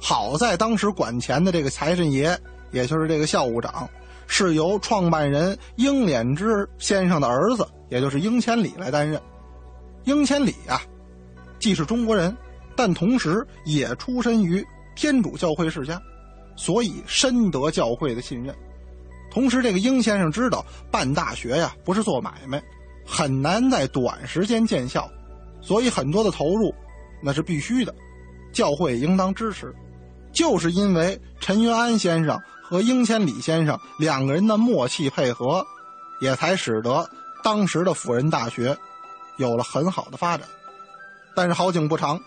[0.00, 2.36] 好在当时管钱的这个财神爷，
[2.70, 3.88] 也就是这个校务长，
[4.26, 9.20] 是由创办人英敛之先生的儿子，也就是英千里来担任。
[10.04, 10.82] 英千里啊，
[11.60, 12.36] 既是中国人，
[12.74, 14.64] 但同时也出身于
[14.96, 16.00] 天主教会世家，
[16.56, 18.54] 所以深得教会的信任。
[19.30, 22.60] 同时，这个英先生知道办大学呀不是做买卖，
[23.06, 25.10] 很难在短时间见效，
[25.60, 26.74] 所以很多的投入
[27.22, 27.94] 那是必须的，
[28.52, 29.74] 教会应当支持。
[30.32, 35.64] 就是因为陈云安先生和英千里先生两个人的默契配合，
[36.22, 37.08] 也才使得
[37.44, 38.76] 当时的辅仁大学
[39.36, 40.48] 有了很好的发展。
[41.36, 42.18] 但是好景不长，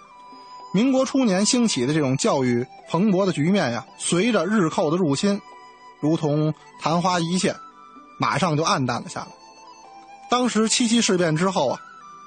[0.73, 5.41] 民国初年兴起的这种教育蓬勃的局面呀，随着日寇的入侵。
[5.99, 7.55] 如同昙花一现，
[8.19, 9.27] 马上就暗淡了下来。
[10.29, 11.79] 当时七七事变之后啊，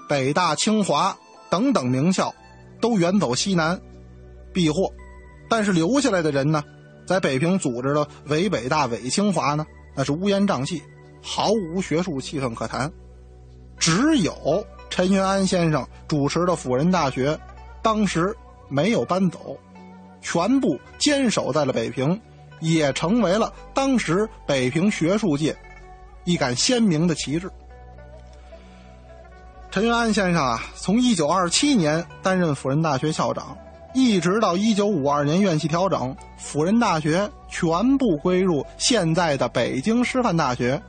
[0.08, 1.16] 北大、清华
[1.50, 2.34] 等等名校
[2.80, 3.80] 都远走西南
[4.52, 4.92] 避祸，
[5.48, 6.62] 但是留下来的人呢，
[7.06, 10.82] 在北平组织的伪北大、伪清华呢，那是乌烟瘴气，
[11.22, 12.90] 毫无学术气氛可谈。
[13.78, 17.38] 只有陈云安先生主持的辅仁大学，
[17.82, 18.34] 当时
[18.68, 19.58] 没有搬走，
[20.20, 22.20] 全部坚守在了北平。
[22.60, 25.56] 也成为了当时北平学术界
[26.24, 27.48] 一杆鲜明的旗帜。
[29.70, 33.54] 陈云安先生啊，从一九二七年担任辅仁大学校长，
[33.92, 40.80] 一直到一九五二年院系调整，辅仁大学全部归入现在的北京师范大学。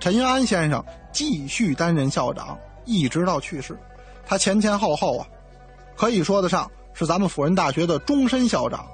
[0.00, 3.78] 陈云安先生继续担任校长，一直到去世。
[4.26, 5.26] 他前前后后啊，
[5.96, 8.84] 可以说得上是咱们辅仁大学的终身校长。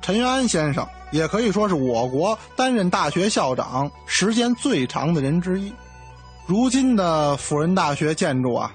[0.00, 0.86] 陈云安先生。
[1.12, 5.72] 也可以说是我国担任大学校长时间最长的人之一。
[6.46, 8.72] 如今的辅仁大学建筑啊，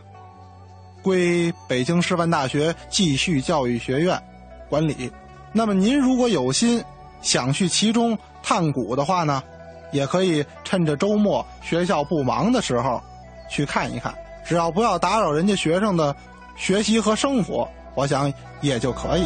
[1.01, 4.22] 归北京师范大学继续教育学院
[4.69, 5.09] 管理。
[5.53, 6.84] 那么您如果有心
[7.22, 9.41] 想去其中探古的话呢，
[9.93, 13.01] 也可以趁着周末学校不忙的时候
[13.49, 14.13] 去看一看，
[14.45, 16.13] 只要不要打扰人家学生的
[16.57, 17.65] 学习和生活，
[17.95, 19.26] 我想也就可以。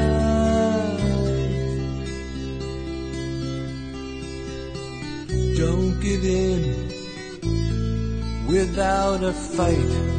[6.01, 6.87] Give in
[8.47, 10.10] without a fight.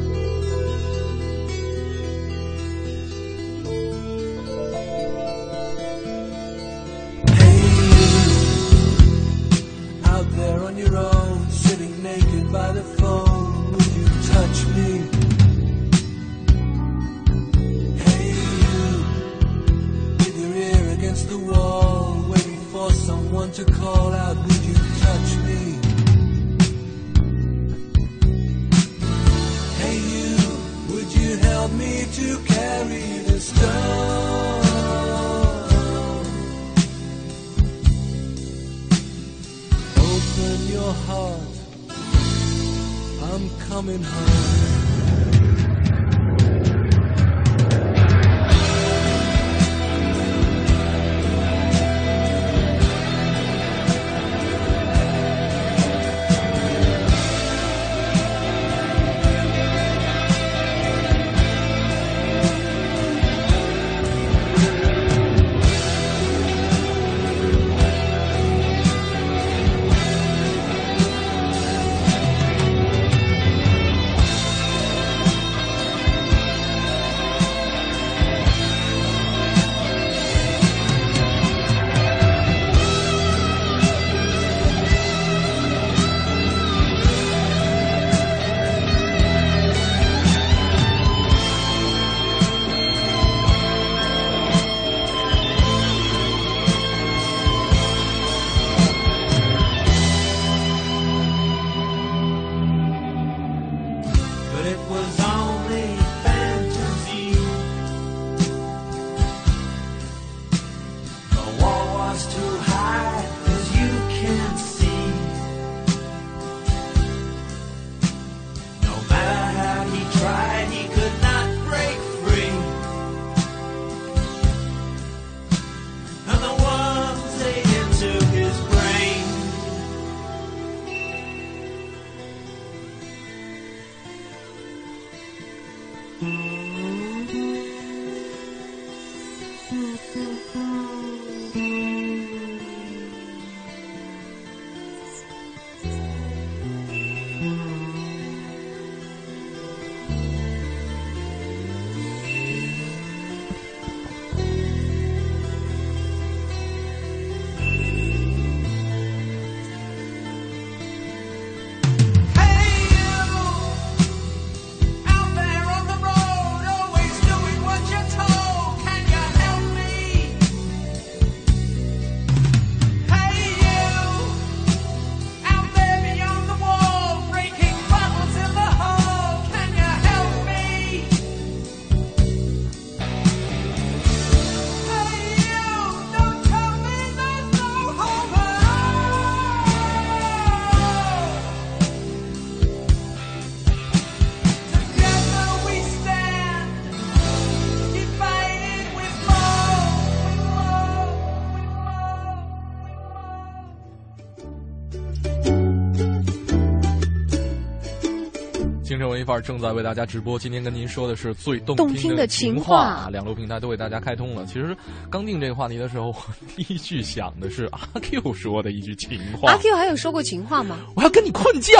[209.13, 210.39] 文艺范儿正在为大家直播。
[210.39, 214.47] 今天跟您说的是最动动听的的情话，话两路平台都为大家开通了。
[214.47, 214.75] 其实
[215.11, 216.17] 刚定这个话题的时候， 我
[216.57, 219.53] 第一句想的是阿 Q 说的一句情话。
[219.53, 220.79] 阿 Q 还有说过情话吗？
[220.97, 221.73] 我要跟你困觉。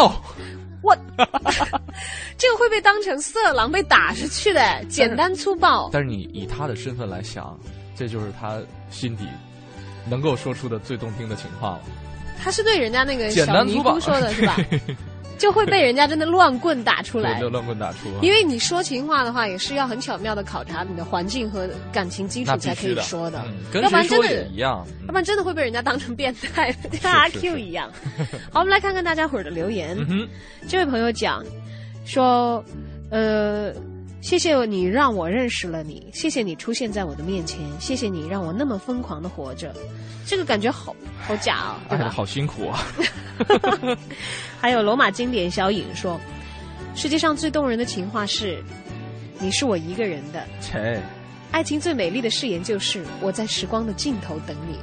[0.83, 0.95] 我
[2.37, 5.89] 这个会被当成色狼被打出去的，简单粗暴。
[5.91, 7.59] 但是你以他的身份来想，
[7.97, 8.61] 这就是他
[8.91, 9.24] 心底
[10.07, 11.80] 能够说出的最动听的情话了。
[12.43, 14.57] 他是对人家那个简小尼单粗暴姑说的是吧？
[15.33, 17.49] 对就会被人家真的乱棍打出来 就，。
[17.49, 17.99] 乱棍打出。
[18.22, 24.87] 因为你说情话的话，也是要很巧妙的考察你的环境和感情基础才可以说的，要不然真的一样。
[25.03, 27.91] 要不然真的会被人家当成变态，像阿 Q 一样。
[28.53, 29.97] 好，我们来看看大家伙儿的留言。
[30.09, 30.28] 嗯
[30.68, 31.45] 这位朋友讲
[32.05, 32.64] 说，
[33.11, 33.72] 呃，
[34.23, 39.75] 谢谢你让我认识了你，谢谢你出现在我的面前，谢谢你让我那么疯狂的活着。
[40.25, 42.05] 这个感觉好好假啊、对吧？
[42.07, 42.87] 哎，好辛苦啊！
[44.61, 46.18] 还有罗马经典小影说，
[46.95, 48.62] 世界上最动人的情话是，
[49.41, 50.47] 你是我一个人的。
[50.61, 51.03] 切，
[51.51, 54.79] 爱情最美丽的誓言就是我在时光的尽头等你。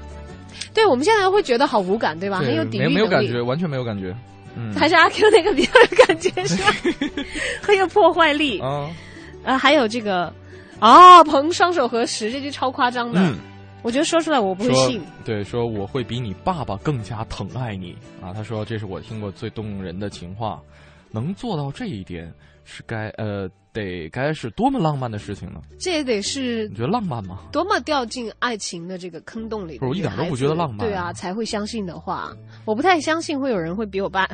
[0.74, 2.40] 对我们现在会觉得好无感，对吧？
[2.40, 2.94] 很有抵御没能力。
[2.96, 4.14] 没有感觉，完全没有感觉。
[4.58, 6.74] 嗯，还是阿 Q 那个比较有感觉是吧？
[7.64, 8.60] 很有破坏力。
[8.60, 8.90] 啊，
[9.44, 10.34] 啊，还有这个
[10.80, 13.20] 啊，彭双手合十，这句超夸张的。
[13.22, 13.38] 嗯，
[13.82, 15.02] 我觉得说出来我不会信。
[15.24, 18.34] 对，说我会比你爸爸更加疼爱你啊。
[18.34, 20.62] 他说这是我听过最动人的情话，
[21.12, 22.32] 能做到这一点
[22.66, 25.62] 是该呃得该是多么浪漫的事情呢？
[25.80, 27.40] 这也得是你觉得浪漫吗？
[27.52, 34.28] 多么掉进爱情的这个坑洞里不是我一点都不觉得浪漫对啊，才会相信的话，我不太相信会有人会比我爸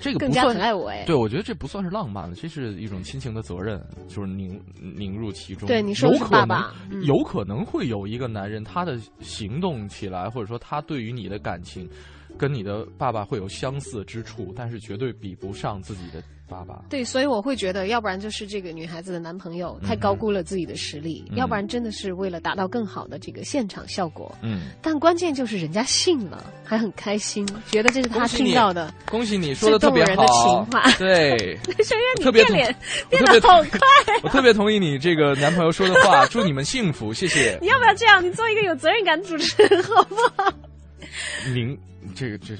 [0.00, 1.04] 这个更加疼爱我哎。
[1.06, 5.66] 对，我觉得这不算是浪漫，这是一种亲情的责任，就是凝凝入其中。
[5.66, 11.88] 对你说有可能爸爸嗯有可能会有一个男人，他的行动起来，或者说他对于你的感情，
[12.38, 16.82] 跟你的爸爸会有相似之处，但是绝对比不上自己的爸爸。
[16.90, 24.34] 对，所以我会觉得，要不然就是这个女孩子的男朋友太高估了自己的实力，嗯要不然真的是为了达到更好的这个现场效果。
[24.42, 30.82] 嗯，但关键就是人家信了，还很开心，觉得这是他听到的恭喜你说的特别好情话。
[30.98, 32.74] 对， 沈月，你变脸
[33.08, 33.78] 变得好快。
[34.24, 37.68] 我特别同意你这个男朋友说的话，祝你们幸福，谢谢 你。
[37.68, 38.24] 要不要这样？
[38.24, 40.52] 你做一个有责任感的主持人好不好？
[41.54, 41.78] 您
[42.14, 42.54] 这个这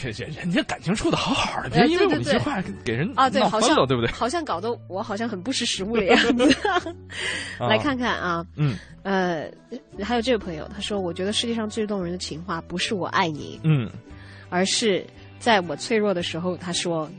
[0.00, 4.10] 这这人家感情处的好好的，呃别因为我一句话给人啊，对，好像对不对？
[4.12, 6.18] 好像搞得我好像很不识时务的样。
[6.36, 6.56] 子。
[7.58, 7.68] 啊。
[7.68, 8.76] 来看看啊，嗯。
[9.02, 9.50] 呃，
[10.00, 13.90] 还有这位朋友，他说：“我觉得世界上最动人的情话不是我爱你，嗯，
[14.48, 15.04] 而是
[15.40, 17.10] 在我脆弱的时候，他说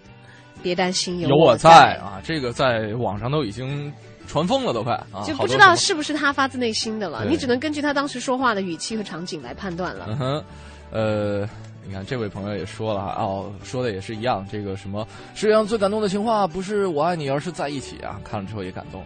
[0.61, 1.95] 别担心，有我我在。
[1.95, 3.91] 啊，这个在网上都已经
[4.27, 10.05] 传疯了，都快啊，就不知道是不是他发自内心的了，你只能根据他当时说话的语气和场景来判断了。
[10.09, 10.43] 嗯哼，
[10.91, 11.49] 呃，
[11.85, 19.03] 你看这位朋友也说了哈，哦，说的也是一样，这个什么世界上最感动的情话不是我爱你，而是在一起啊，看了之后也感动。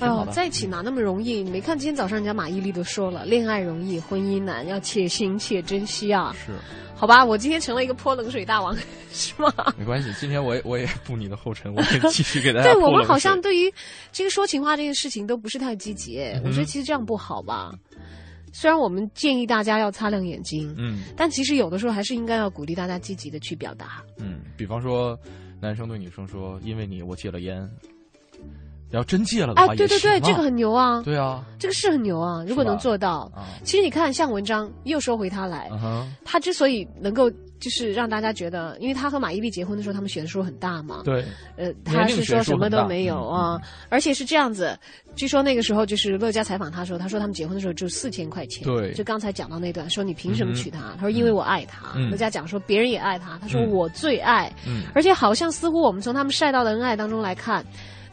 [0.00, 1.42] 哎呦，在一起哪那么容易？
[1.42, 6.32] 你没看今天早上人家马伊琍都说了，恋爱容易，婚姻难，要且行且珍惜啊。
[6.46, 6.52] 是，
[6.98, 8.76] 好吧，我今天成了一个泼冷水大王，
[9.12, 9.52] 是吗？
[9.78, 13.72] 没关系，今天我也我也步你的后尘，我也 继续给大家对我们好像对于
[14.10, 17.70] 这个说情话这件事情都不是太积极，我觉得其实这样不好吧。
[18.52, 24.02] 虽然我们建议大家要擦亮眼睛，嗯但其实有的时候还是应该要鼓励大家积极的去表达。
[24.16, 25.16] 嗯，比方说
[25.60, 27.68] 男生对女生说，因为你我戒了烟，
[28.90, 31.02] 要真戒了的哎话，对对对，啊这个很牛啊！
[31.02, 32.42] 对啊，这个是很牛啊！
[32.46, 37.30] 如果能做到，啊其实你看，像文章又说回他来，嗯，他之所以能够
[37.60, 41.02] 就是让大家觉得，因为他和马伊琍结婚的时候，他们悬殊很大嘛。
[41.04, 41.24] 对，
[41.56, 43.60] 呃，他是说什么都没有嗯啊，
[43.90, 44.78] 而且是这样子。
[45.16, 48.64] 据说那个时候就是乐嘉采访他的时候，他说他们结婚的时候只有四千块钱。
[48.64, 50.94] 对就刚才讲到那段，说你凭什么嗯娶她？
[50.94, 51.88] 他说因为我爱她。
[51.96, 54.50] 嗯乐嘉讲说别人也爱她，他说嗯我最爱。
[54.66, 57.64] 嗯而且好像似乎我们从他们晒到的恩爱当中来看，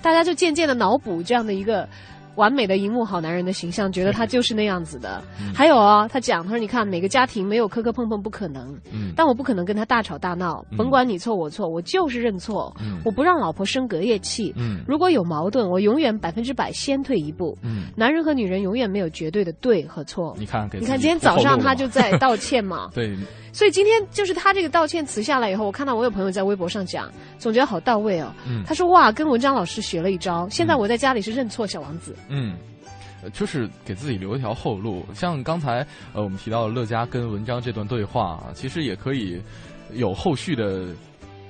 [0.06, 1.88] 大家就渐渐的脑补这样的一个。
[2.36, 5.24] 完美的荧幕好男人的形象，觉得他就是那样子的。
[5.40, 14.54] 嗯还有啊，他讲，他说：“你看，每个家庭没有磕磕碰碰不可能，嗯但我不可能跟他大吵大闹，嗯甭管你错我错，我就是认错，嗯我不让老婆生隔夜气。
[14.58, 17.58] 嗯如果有矛盾，我永远百分之百先退一步。
[17.62, 20.36] 嗯，男人和女人永远没有绝对的对和错。
[20.38, 23.18] 你看你看今天早上他就在道歉嘛， 对，
[23.56, 28.30] 所以今天就是他这个道歉词下来以后，我看到我有朋友在微博上讲，总觉得好到位哦。
[28.46, 32.14] 嗯他说哇，跟文章老师学了一招，现在我在家里是认错小王子。
[32.28, 32.58] 嗯。
[33.24, 39.42] 呃就是给自己留一条后路，像刚才呃我们提到乐嘉跟文章这段对话啊，其实也可以
[39.94, 40.88] 有后续的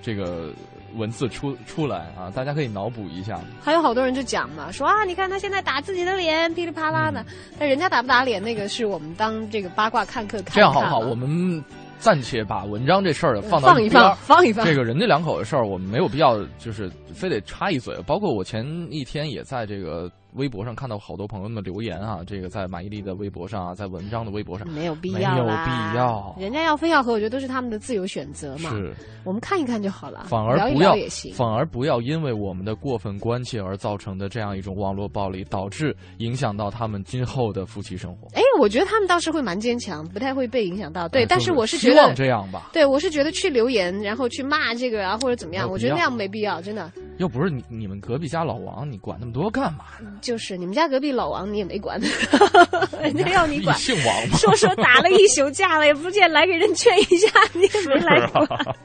[0.01, 0.53] 这个
[0.95, 3.41] 文字出出来啊，大家可以脑补一下。
[3.61, 7.19] 还有好多人就讲嘛，说啊，你看他现在打自己的脸，噼里啪啦的。
[7.21, 7.25] 嗯
[7.57, 10.99] 但人家打不打脸，那个是我们当这个八卦看客看这样好不好？
[10.99, 11.61] 我们
[11.99, 17.95] 暂且把文章这事儿放到放一放放一放这个人家两口的事儿，我们没有必要就是非得插一嘴。
[18.05, 28.69] 包括我前一天也在这个微博上看到好多朋友们的留言啊，这个在马伊琍的微博上啊，在文章的微博上没有必要没有必要，人家要非要和，我觉得都是他们的自由选择嘛。
[28.69, 31.33] 是我们看一看就好了，反而不要聊也行。
[31.33, 38.27] 反而不要因为我们的过分关切而造成的这样一种网络暴力，导致影响到他们今后的夫妻生活。
[38.33, 41.07] 哎，我觉得他们倒是会蛮坚强，不太会被影响到。
[41.07, 42.69] 对，哎但是我是觉得希望这样吧。
[42.73, 46.91] 对，我是觉得去留言，然后去骂这个啊，或者怎么样，我觉得那样没必要，真的。
[47.17, 49.85] 又不是你你们隔壁家老王，你管那么多干嘛？
[50.21, 51.99] 就是你们家隔壁老王，你也没管，
[53.01, 54.37] 人家要你管，姓王吗？
[54.37, 58.45] 说说打了一宿架了，也不见来给人劝一下，你也没来管。
[58.45, 58.75] 啊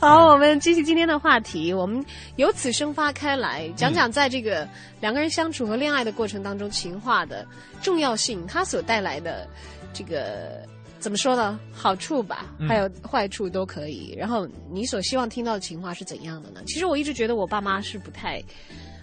[0.00, 2.04] 好，我们继续今天的话题，我们
[2.34, 4.68] 由此生发开来，讲讲在这个
[5.00, 7.46] 两个人相处和恋爱的过程当中，情话的
[7.80, 9.46] 重要性，它所带来的
[9.92, 10.62] 这个
[11.06, 11.56] 怎么说呢？
[11.72, 14.12] 好处吧，嗯还有坏处都可以。
[14.18, 16.60] 然后你所希望听到的情话是怎样的呢？
[16.66, 18.42] 其实我一直觉得我爸妈是不太、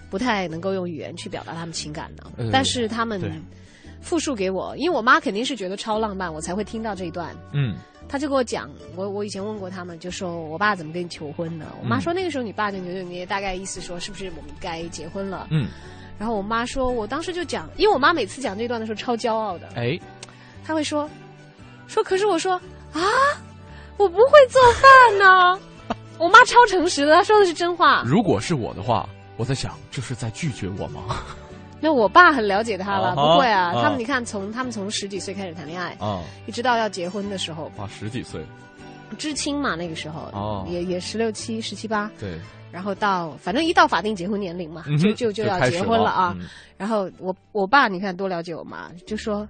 [0.10, 3.22] 不太能够用语言去表达他们情感的，呃但是他们
[4.02, 7.34] 复述给我，因为我妈肯定是觉得超浪漫，我才会听到这一段。
[7.54, 7.78] 嗯，
[8.10, 11.66] 他就跟我讲，我我以前问过他们，就说我爸怎么跟你求婚的？
[11.82, 15.48] 我妈嗯说那个时候你爸就扭扭捏捏大概意思说是不是我们该结婚了？
[15.52, 15.70] 嗯，
[16.20, 19.98] 然后我妈说，我当时就讲，因为我妈每次讲这段的时候超骄傲的，哎，
[20.66, 21.10] 她会说
[21.88, 22.54] 说，可是我说
[22.94, 23.02] 啊，
[23.98, 25.60] 我不会做饭呢。
[26.20, 28.04] 我妈超诚实的，她说的是真话。
[28.06, 29.08] 如果是我的话，
[29.38, 31.02] 我在想，这是在拒绝我吗？
[31.82, 38.42] 那我爸很了解他了，啊不会啊，啊他们你看从他们从十几岁开始谈恋爱，啊，一直到要结婚的时候，啊，十几岁，
[39.18, 42.40] 知青嘛，那个时候哦也也十六七、十七八，对，
[42.72, 46.28] 然后到反正一到法定结婚年龄嘛，嗯就就就要结婚了啊。
[46.28, 49.46] 了嗯然后我我爸你看多了解我妈，就说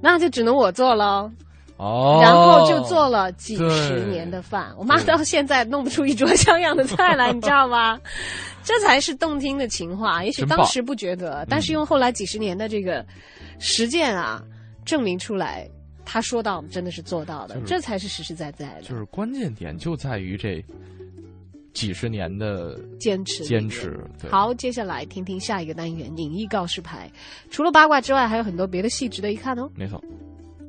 [0.00, 1.30] 那就只能我做喽。
[1.76, 8.00] 哦，然后就做了几十年的饭，我妈到现在弄不出一桌像样的菜来，你知道吗？
[8.62, 10.24] 这才是动听的情话。
[10.24, 13.04] 也许当时不觉得，但是用后来几十年的这个
[13.58, 14.40] 实践啊，
[14.84, 15.68] 证明出来，
[16.04, 18.82] 他说到真的是做到的，就是这才是实实在在的。
[18.82, 20.64] 就是关键点就在于这
[21.74, 24.00] 几十年的坚持坚持。
[24.30, 27.10] 好，接下来听听下一个单元——影艺告示牌。
[27.50, 29.68] 除了八卦之外，还有很多别的戏值得一看哦。
[29.76, 30.02] 没错。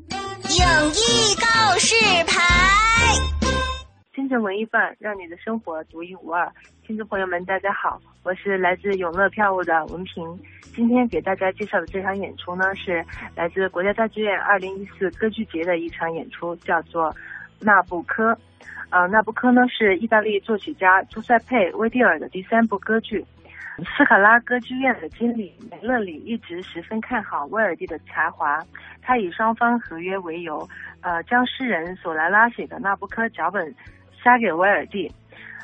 [0.09, 1.95] 影艺告示
[2.27, 2.41] 牌。
[4.13, 6.51] 真正文艺范，让你的生活独一无二。
[6.87, 10.23] 听众朋友们，大家好，我是来自永乐票务的文平。
[10.73, 17.11] 今天给大家介绍的这场演出呢，是来自国家大剧院二零一四歌剧节的一场演出，叫做
[17.59, 18.31] 《那不科》。
[18.95, 23.25] 呃，纳布科呢是意大利作曲家朱塞佩·威蒂尔的第三部歌剧。
[23.97, 28.57] 斯卡拉歌剧院的经理梅勒里一直十分看好威尔第的才华，
[29.01, 30.65] 他以双方合约为由，
[31.01, 33.69] 呃，将诗人索莱拉写的纳布科脚本
[34.23, 35.11] 塞给威尔第。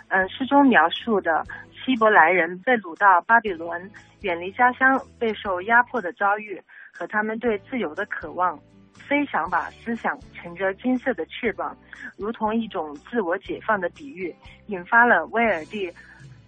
[0.09, 1.41] 嗯、诗中描述的
[1.85, 3.89] 希伯来人被掳到巴比伦，
[4.23, 6.61] 远离家乡，备受压迫的遭遇
[6.91, 8.59] 和他们对自由的渴望，
[8.93, 11.75] 飞翔吧思想，乘着金色的翅膀，
[12.17, 14.33] 如同一种自我解放的比喻，
[14.67, 15.91] 引发了威尔第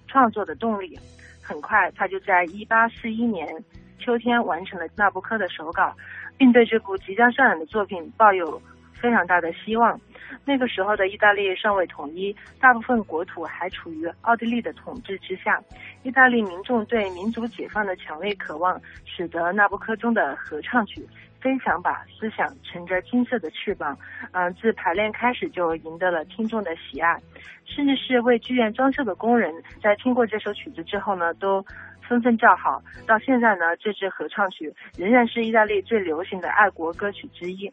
[0.08, 0.98] 创作的动力。
[1.42, 3.64] 很快，他就在1841年
[4.00, 5.94] 秋天完成了纳布科的手稿，
[6.38, 8.62] 并对这部即将上演的作品抱有
[8.94, 10.00] 非常大的希望。
[10.46, 15.62] 那个时候的意大利尚未统一，大部分国土还处于奥地利的统治之下。
[16.02, 21.02] 意大利民众对民族解放的强烈渴望，使得纳布科中的合唱曲
[21.44, 23.98] 《飞翔吧，思想》乘着金色的翅膀，
[24.32, 27.20] 嗯、自排练开始就赢得了听众的喜爱。
[27.66, 31.62] 甚至是为剧院装修的工人，在听过这首曲子之后呢，都
[32.08, 32.82] 纷纷叫好。
[33.06, 37.70] 到现在呢，这支合唱曲仍然是意大利最流行的爱国歌曲之一。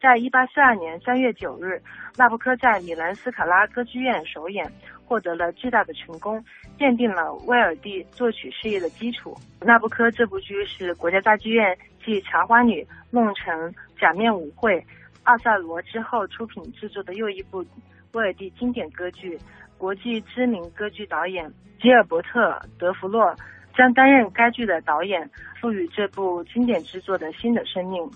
[0.00, 1.80] 在一八四二年三月九日，
[2.16, 4.70] 纳布科在米兰斯卡拉歌剧院首演，
[5.04, 6.44] 获得了巨大的成功，
[6.78, 9.34] 奠定了威尔第作曲事业的基础。
[9.60, 13.54] 纳布科这部剧是国家大剧院继《茶花女》《弄臣》
[13.98, 14.74] 《假面舞会》
[15.22, 17.64] 《奥赛罗》之后出品制作的又一部
[18.12, 19.38] 威尔第经典歌剧。
[19.78, 21.52] 国际知名歌剧导演
[21.82, 23.34] 吉尔伯特·德弗洛
[23.76, 25.28] 将担任该剧的导演，
[25.60, 28.08] 赋予这部经典之作的新的生命。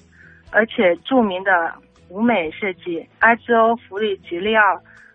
[0.51, 1.74] 而且著名的
[2.09, 4.62] 舞美设计埃兹欧·弗里吉利奥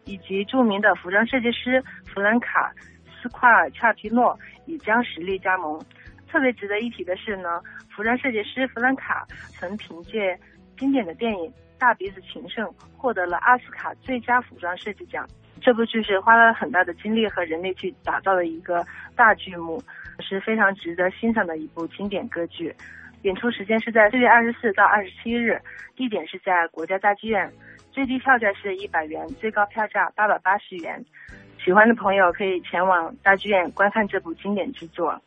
[0.06, 1.82] 以及著名的服装设计师
[2.14, 2.72] 弗兰卡·
[3.22, 5.82] 斯夸尔恰皮诺也将实力加盟。
[6.34, 7.62] 特别值得一提的是呢，
[7.96, 10.36] 服装设计师弗兰卡曾凭借
[10.76, 12.68] 经典的电影《大鼻子情圣》
[12.98, 15.28] 获得了奥斯卡最佳服装设计奖。
[15.62, 18.84] 这部剧是花了很大的精力和人力去打造的一个
[19.16, 19.80] 大剧目，
[20.22, 22.76] 是非常值得欣赏的一部经典歌剧。
[23.22, 25.62] 演出时间是在四月二十四到二十七日，
[25.96, 27.48] 地点是在国家大剧院。
[27.92, 31.06] 最低票价是一百元，最高票价八百八十元。
[31.64, 35.22] 喜欢的朋友可以前往大剧院观看这部经典之作。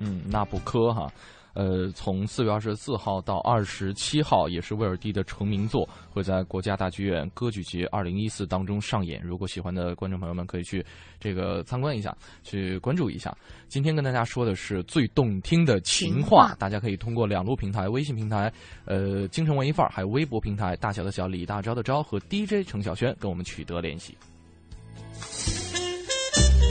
[0.00, 1.08] 嗯，那不科哈。
[1.52, 9.20] 呃，从四月二十四号到二十七号，也是威尔第的成名作，会在国家大剧院歌剧节二零一四当中上演。
[9.20, 10.82] 如果喜欢的观众朋友们，可以去
[11.18, 13.36] 这个参观一下，去关注一下。
[13.66, 18.50] 今天跟大家说的是最动听的情话，大家可以通过两路平台：微信平台，
[18.84, 24.16] 呃，京城文艺范儿，还有微博平台，大小的小，李大钊的钊和 DJ 程晓轩跟我们取得联系。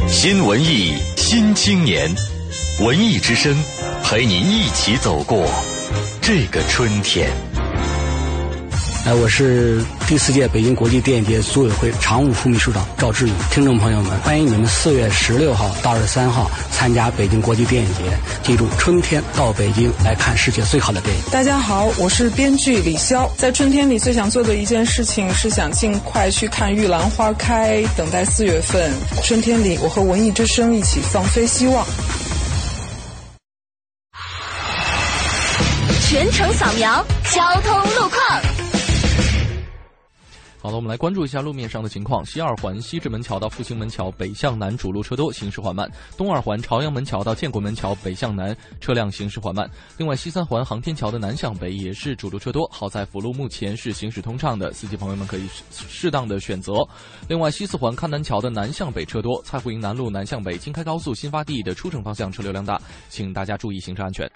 [0.07, 2.09] 新文艺新青年，
[2.81, 3.53] 文艺之声
[4.05, 5.45] 陪你一起走过
[6.21, 7.29] 这个春天。
[9.05, 13.35] 哎，我是第四届北京国际电影节组委会常务副秘书长赵志勇。
[13.51, 18.03] 听众朋友们，欢迎你们四月十六号到二十三号参加北京国际电影节。
[18.43, 21.21] 记住，春天到北京来看世界最好的电影。
[21.29, 23.29] 大家好，我是编剧李潇。
[23.35, 28.89] 在春天里最想做的一件事情是想尽快去看玉兰花开，等待四月份。
[29.21, 31.85] 春天里，我和文艺之声一起放飞希望。
[36.09, 38.48] 全程扫描交通路况。
[40.61, 42.23] 好了，我们来关注一下路面上的情况。
[42.25, 45.87] 西二环西直门桥到复兴门桥北向南主路车多，行驶缓慢；
[46.17, 49.69] 东二环朝阳门桥到建国门桥北向南车辆行驶缓慢。
[49.97, 56.85] 另外，西三环航天桥的南向北也是主路车多，好在辅路目前是行驶通畅的，司机朋友们可以适当的选择。
[57.29, 64.29] 另外，西四环康南桥的南向北车多，蔡湖营南路南向北京开高速新发地的出城方向车流量大，请大家注意行车安全。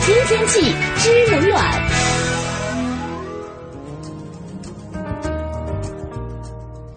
[0.00, 1.91] 听天气知冷暖。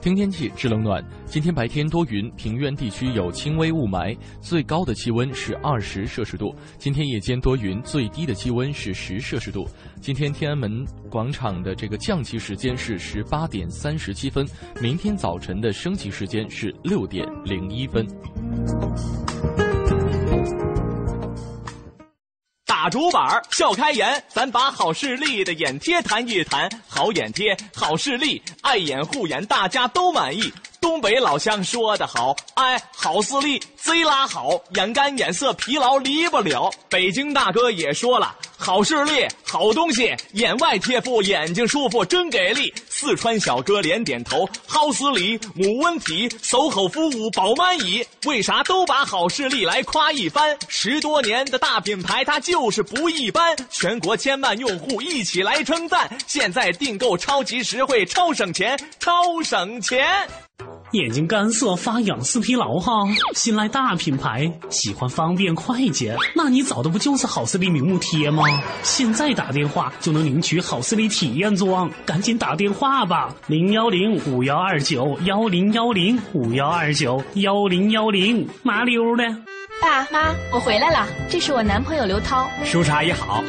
[0.06, 1.04] 听天气，知冷暖。
[1.26, 6.56] 今天白天多云，平原地区有轻微雾霾，最高的气温是二十摄氏度。
[6.78, 9.68] 今天夜间多云，最低的气温是十摄氏度。
[10.00, 14.48] 今天天安门广场的这个降旗时间是十八点三十七分，
[14.80, 18.06] 明天早晨的升旗时间是六点零一分。
[22.86, 26.70] 打竹板笑开颜，咱把好视力的眼贴谈一谈。
[26.88, 30.54] 好眼贴，好视力，爱眼护眼，大家都满意。
[30.86, 36.72] 东北老乡说的好，哎，好视力贼拉好，眼干眼涩，疲劳离不了。
[36.88, 42.72] 北京大哥也说了，好视力，好东西，眼外贴敷，眼睛舒服，真给力。
[42.88, 48.06] 四川小哥连点头，好视力，母温体，SOHO 服务保满意。
[48.26, 50.56] 为啥都把好视力来夸一番？
[50.68, 53.56] 十多年的大品牌，它就是不一般。
[53.72, 60.06] 全国千万用户一起来称赞，现在订购超级实惠，超省钱，超省钱。
[60.92, 63.04] 眼睛干涩、发痒、似疲劳哈，
[63.34, 68.44] 信赖大品牌，喜欢方便快捷，那你找的不就是好视力明目贴吗？
[68.82, 79.24] 现在打电话就能领取好视力体验装，赶紧打电话吧，零幺零五幺二九幺零幺零五幺二九幺零幺零，麻溜的。
[79.82, 82.48] 爸妈，我回来了，这是我男朋友刘涛。
[82.64, 83.44] 叔叔阿姨好。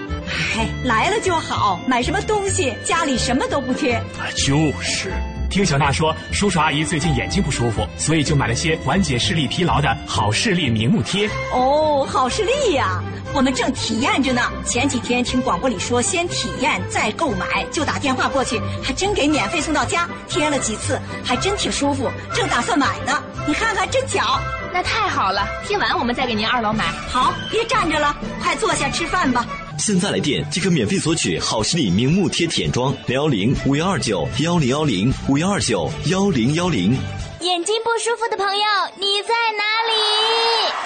[0.56, 3.92] 哎，来了就好，买什么东西家里什么都不缺。
[3.92, 5.12] 啊，就是。
[5.48, 11.28] 听小娜说，叔叔阿姨最近眼睛不舒服，所以就买了些缓解视力疲劳的好视力明目贴。
[11.52, 14.42] 哦，好视力呀，我们正体验着呢。
[14.64, 20.08] 前几天听广播里说，先体验再购买，就打电话过去，还真给免费送到家。
[20.28, 23.22] 贴了几次，还真挺舒服，正打算买呢。
[23.46, 24.38] 你看看，真巧。
[24.72, 26.84] 那太好了，贴完我们再给您二楼买。
[27.08, 29.46] 好，别站着了，快坐下吃饭吧。
[29.78, 36.96] 现在来电即可免费索取好视力明目贴舔装，零幺零五幺二九幺零幺零五幺二九幺零幺零。
[37.42, 38.64] 眼睛不舒服的朋友，
[38.96, 39.92] 你在哪里？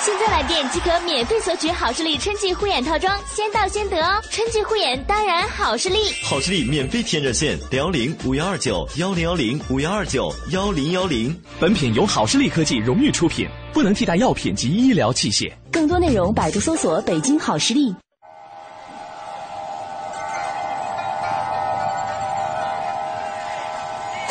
[0.01, 4.20] 现在来电即可免费索取好视力春季护眼套装，先到先得哦！
[4.30, 6.12] 春季护眼当然好视力。
[6.22, 11.34] 好视力免费体验热线：零幺零五幺二九幺零幺零五幺二九幺零幺零。
[11.61, 15.51] 本品由好视力科技荣誉出品，不能替代药品及医疗器械。
[15.70, 17.95] 更多内容，百度搜索“北京好视力”。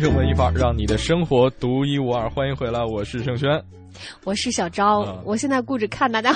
[0.00, 2.26] 京城文艺范儿，让你的生活独一无二。
[2.30, 3.62] 欢迎回来，我是盛轩。
[4.24, 6.32] 我是小昭，嗯我现在顾着看大家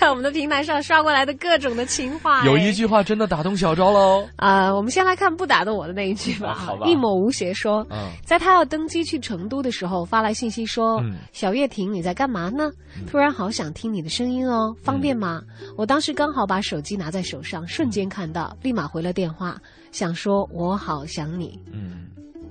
[0.00, 2.42] 在我们的平台上刷过来的各种的情话。
[2.46, 4.26] 有一句话真的打动小昭喽。
[4.36, 6.52] 啊、我们先来看不打动我的那一句吧。
[6.52, 12.70] 啊好吧一抹无邪说，嗯在他要登机去成都的时候，发来信息说：“嗯小月婷，你在干嘛呢？
[13.06, 15.42] 突然好想听你的声音哦，方便吗？”
[15.76, 19.60] 我当时刚好把手机拿在手上，瞬间看到，立马回了电话，
[19.90, 21.60] 想说我好想你。
[21.70, 22.06] 嗯，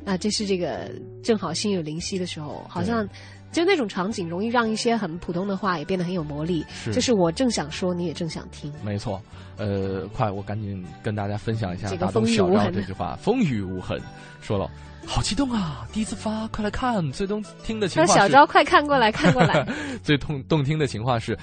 [0.06, 0.92] 啊，这是这个
[1.24, 3.08] 正好心有灵犀的时候，好像
[3.52, 6.66] 就那种场景，容易让一些很普通的话也变得很有魔力。
[6.72, 8.72] 是就是我正想说，你也正想听。
[8.84, 9.22] 没错，
[9.58, 14.02] 呃，快，我赶紧跟大家分享一下这个打动小昭风雨无痕这句话，风雨无痕。
[14.42, 14.70] 说了，
[15.06, 15.86] 好激动啊！
[15.94, 17.12] 第一次发，快来看！
[17.12, 19.68] 最动听的情说话是小昭快看过来，看过来。
[20.02, 21.38] 最动动听的情话是，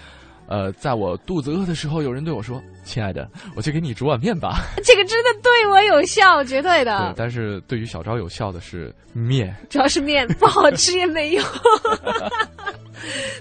[0.49, 4.61] 呃，在我肚子饿的时候，有人对我说：“亲爱的，我去给你煮碗面吧。
[4.83, 7.13] 这个真的对我有效，绝对”对的，。
[7.17, 9.55] 但是对于小昭有效的是面。
[9.69, 11.45] 主要是面不好吃也没用。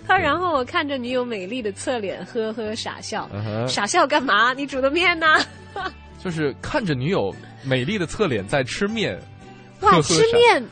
[0.06, 3.28] 他然后我看着女友美丽的侧脸，呵呵傻笑。
[3.68, 4.54] 傻笑干嘛？
[4.54, 5.26] 你煮的面呢？
[6.24, 7.34] 就是看着女友
[7.64, 9.18] 美丽的侧脸在吃面，
[9.82, 10.64] 哇，呵呵吃面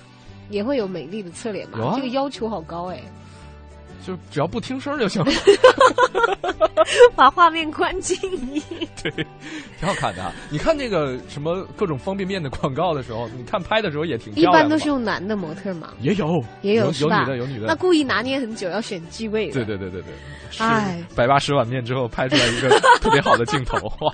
[0.50, 1.86] 也会有美丽的侧脸吗？
[1.86, 3.02] 啊这个要求好高哎。
[4.06, 5.32] 就只要不听声就行了，
[7.16, 8.16] 把画面关静
[8.54, 8.62] 音。
[9.02, 9.12] 对，
[9.80, 10.32] 挺好看的啊。
[10.50, 17.22] 你看那个什么各种方便面的广告的时候，你看拍的时候也挺一般都是用男的模特嘛，也有也有是吧？
[17.22, 19.54] 女的有女的，那故意拿捏很久，要选机位的。
[19.54, 20.14] 对对对对对，
[20.52, 22.70] 是哎百八十碗面之后拍出来一个
[23.02, 24.14] 特别好的镜头， 哇，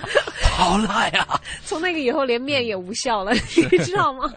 [0.54, 1.28] 好辣呀！
[1.64, 3.32] 从那个以后连面也无效了，
[3.72, 4.32] 你知道吗？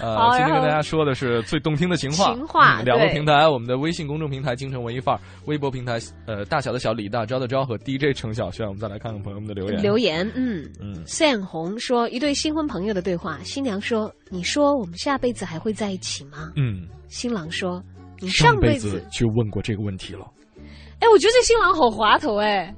[0.00, 9.82] 呃，今天跟大家说的是最动听的情话，情话嗯两个平台，我们的微信公众平台“京城文艺范儿”，微博平台呃大小的小李大招的招和 DJ 程小轩，我们再来看看朋友们的留言。
[9.82, 17.82] 留言，嗯嗯，Sam 红说一对新婚朋友的对话，新娘说：“你说我们下辈子还会在一起吗嗯，？”新郎说
[18.20, 20.30] ：“你上辈子就问过这个问题了。
[21.00, 22.74] 哎，我觉得这新郎好滑头哎。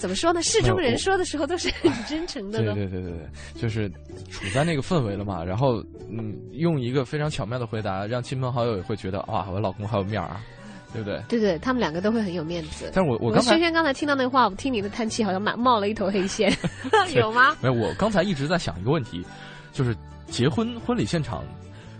[0.00, 0.42] 怎么说呢？
[0.42, 2.74] 事中人说的时候都是 很真诚的对。
[2.74, 3.28] 对对对对，
[3.60, 3.88] 就是
[4.30, 5.80] 处在那个氛围了嘛，然后
[6.10, 10.40] 嗯，用一个非常巧妙的回答，让亲朋好友也会觉得哇，我老公好有面儿啊，
[10.92, 11.22] 对不对？
[11.28, 12.90] 对对，他们两个都会很有面子。
[12.94, 16.50] 但是我我刚才轩轩刚才听到那话，我听你的叹气，好像满冒了一头黑线，
[17.14, 17.54] 有吗？
[17.62, 19.24] 没有，我刚才一直在想一个问题，
[19.72, 19.94] 就是
[20.26, 21.44] 结婚婚礼现场，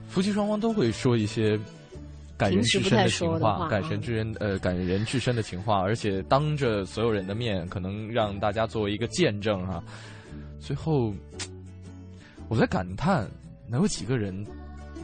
[0.09, 1.59] 夫妻双方都会说一些
[2.41, 9.83] 感人至深的情话感人至人呃感人至深的情话，而且当着所有人的面，可能让大家作为一个见证啊。
[10.59, 11.13] 最后，
[12.49, 13.29] 我在感叹，
[13.69, 14.47] 能有几个人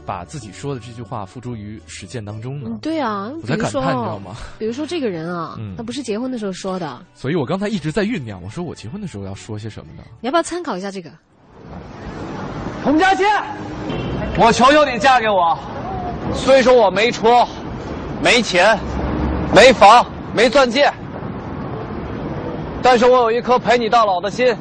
[0.06, 2.70] 把自己说的这句话付诸于实践当中呢？
[2.70, 4.34] 嗯，对啊，我在感叹你知道吗？
[4.58, 10.02] 比如说这个人啊，嗯他不是结婚的时候说的，所以我刚才一直在酝酿，我说我结婚的时候要说些什么呢？
[10.20, 11.10] 你要不要参考一下这个？
[12.82, 13.26] 洪佳倩，
[14.38, 15.58] 我求求你嫁给我。
[16.34, 17.46] 虽说我没车、
[18.22, 18.78] 没钱、
[19.54, 20.04] 没房、
[20.34, 20.92] 没钻戒，
[22.82, 24.54] 但是我有一颗陪你到老的心。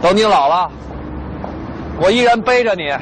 [0.00, 0.70] 等你老了，
[2.00, 2.92] 我依然背着你，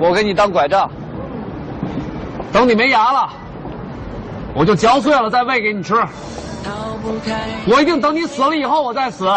[0.00, 0.90] 我给你当拐杖。
[2.52, 3.28] 等你没牙了，
[4.54, 5.94] 我就嚼碎了再喂给你吃。
[7.66, 9.30] 我一定等你死了以后我再死，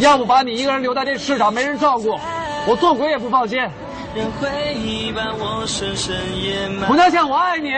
[0.00, 2.18] 要不把你一个人留在这世上没人照顾，
[2.66, 3.60] 我做鬼也不放心。
[4.14, 6.86] 让回忆把我深深掩埋。
[6.88, 7.70] 洪佳倩，我爱你，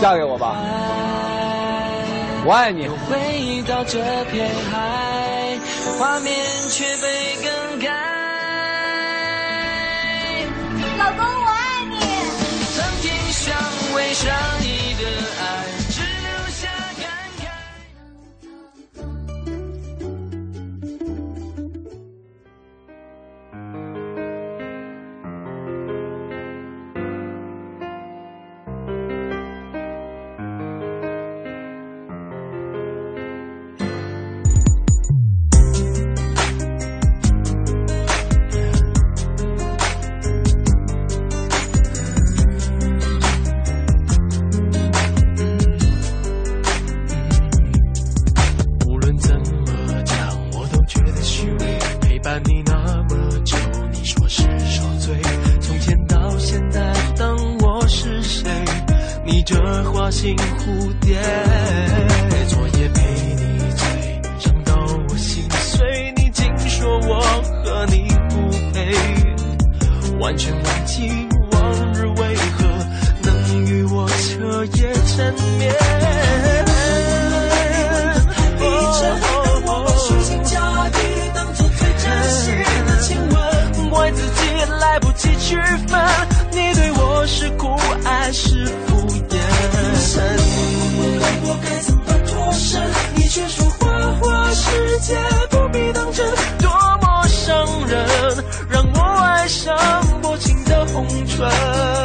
[0.00, 0.56] 嫁给我吧，
[2.44, 2.88] 我爱你。
[2.88, 4.00] 回到这
[4.32, 5.56] 片海，
[5.98, 7.88] 画面却被更改。
[10.98, 11.24] 老公，
[59.32, 61.18] 你这花心蝴蝶
[62.48, 64.74] 昨夜陪你醉伤到
[65.08, 67.18] 我心碎你竟说我
[67.64, 68.92] 和你不配
[70.20, 71.08] 完全忘记
[71.50, 72.68] 往日为何
[73.22, 75.74] 能与我彻夜缠绵
[78.58, 79.30] 你知道
[79.64, 82.54] 我把虚情假意当作最真心。
[82.86, 85.56] 的亲吻怪自己来不及区
[85.88, 85.98] 分
[86.50, 87.74] 你对我是酷
[88.04, 88.91] 爱是
[91.44, 92.82] 我该怎么脱身？
[93.16, 93.88] 你却说花
[94.20, 95.16] 花世界
[95.50, 96.26] 不必当真
[96.58, 96.70] 多
[97.00, 99.76] 么伤人让我爱上
[100.20, 102.01] 薄情的红唇。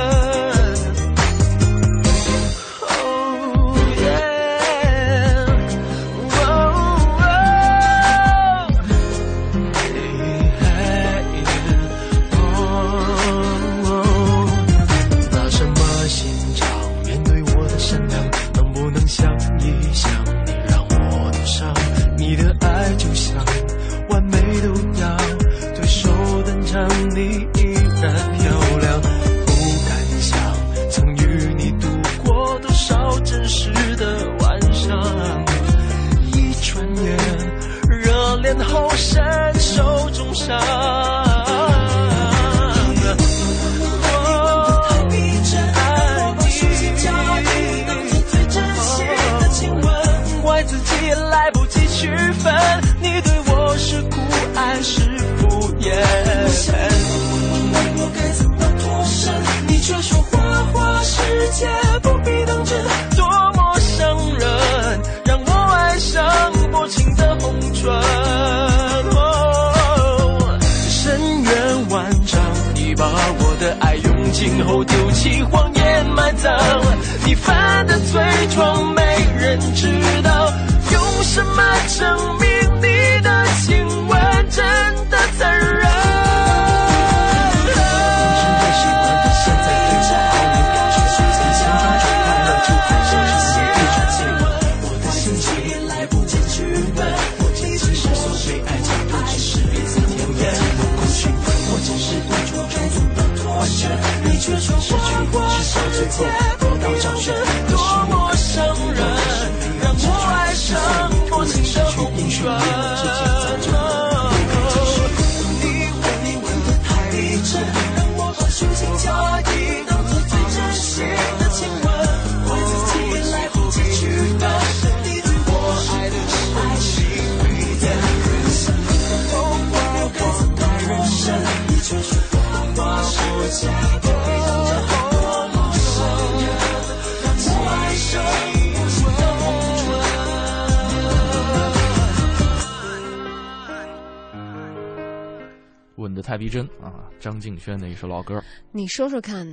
[146.38, 147.06] 逼真啊！
[147.20, 148.44] 张敬轩的一首老歌。
[148.72, 149.48] 你说说看，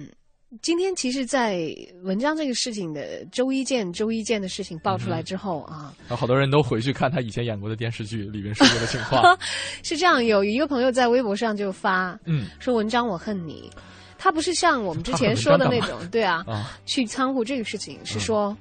[0.63, 9.37] 今天其实，在文章这个事情的周一见周一见的事情爆出来之后啊，啊，好多人都回去看他以前演过的电视剧里面说过的情况。
[9.83, 13.71] 是这样，有一个朋友在微博上就发，嗯，说文章我恨你。
[14.17, 18.57] 他不是像我们之前说的那种，对啊，啊去仓库这个事情是说，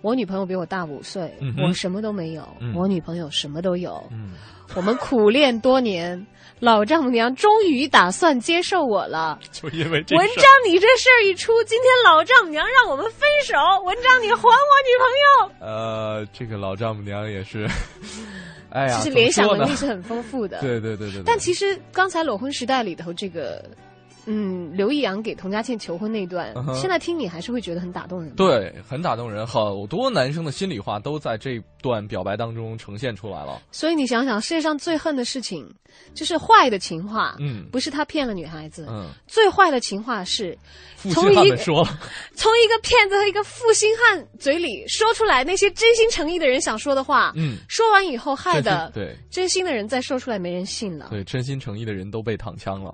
[0.00, 4.32] 我女朋友比我大五岁，嗯我什么都没有，嗯我女朋友什么都有，嗯
[4.74, 6.26] 我们苦练多年，
[6.60, 9.38] 老丈母娘终于打算接受我了。
[9.50, 13.56] 就因为这文章，你这事儿一出，今天老丈母娘让我们分手。
[13.84, 14.52] 文章，你还我
[14.84, 15.66] 女朋友。
[15.66, 17.66] 呃，这个老丈母娘也是，
[18.70, 20.60] 哎呀，其实联想能力是很丰富的。
[20.60, 21.22] 对对对对对。
[21.24, 23.64] 但其实刚才裸婚时代里头这个，
[24.30, 28.34] 嗯，刘易阳给佟佳倩求婚那段，现在听你还是会觉得很打动人。
[28.34, 33.62] 对，很打动人，好多男生的心里话都在这段表白当中呈现出来了。
[33.72, 35.66] 所以你想想，世界上最恨的事情
[36.12, 37.66] 就是坏的情话，嗯。
[37.72, 40.56] 不是他骗了女孩子，嗯，最坏的情话是
[40.96, 41.98] 从一个说了，
[42.36, 47.56] 从一个骗子和一个负心汉嘴里说出来那些真心诚意的人想说的话，嗯。
[47.66, 49.16] 说完以后害的对。
[49.30, 51.08] 真心的人再说出来没人信了。
[51.10, 52.92] 对，真心诚意的人都被躺枪了。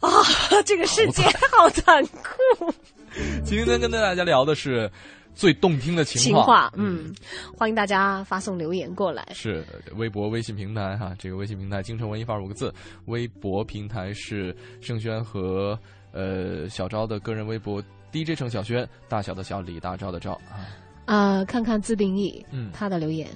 [0.00, 0.08] 啊！
[0.64, 1.22] 这个世界
[1.52, 2.72] 好残酷。
[3.44, 4.90] 今天跟大家聊的是
[5.34, 7.12] 最动听的情情话，嗯，
[7.56, 9.26] 欢迎大家发送留言过来。
[9.34, 9.64] 是
[9.96, 12.72] 微博、微信平台哈，这个微信平台“京城文艺范儿”五个字，
[13.06, 15.78] 微博平台是盛轩和
[16.12, 17.82] 呃小昭的个人微博
[18.12, 20.66] DJ 程小轩，大小的小李大钊的钊啊。
[21.06, 23.28] 啊、看看自定义，嗯他的留言。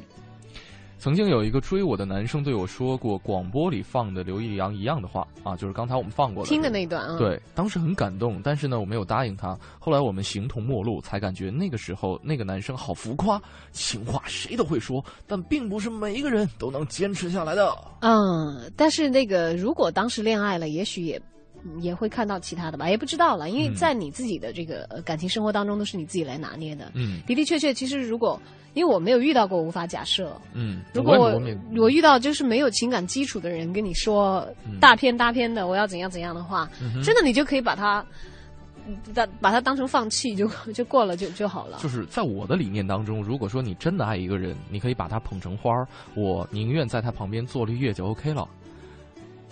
[1.05, 9.55] 曾经有一个追我的男生对我说过广播里放的刘易阳一样的话啊，就是刚才我们放过的听的那一段啊对，当时很感动，但是呢，我没有答应他。
[9.79, 13.39] 后来我们形同陌路，才感觉那个时候那个男生好浮夸，
[13.71, 17.77] 情话谁都会说，但并不是每一个人都能坚持下来的。
[18.01, 21.23] 嗯，但是那个如果当时恋爱了，也许也嗯
[21.81, 26.91] 也会看到其他的吧，也不知道了，因为嗯在你自己的这个呃感情生活当中，都是你自己来拿捏的。
[26.95, 28.41] 嗯的的确确，其实如果
[28.75, 30.37] 因为我没有遇到过，无法假设。
[30.53, 34.47] 嗯，如果我我我遇到就是没有情感基础的人跟你说
[34.81, 38.05] 大片大片的我要怎样怎样的话，嗯真的你就可以把它，
[39.15, 41.79] 把把它当成放弃就 就过了就就好了。
[41.81, 48.47] 就是在我的理念当中，如果说你真的爱一个人，你可以把他捧成花儿，我宁愿在他旁边坐绿叶就 OK 了。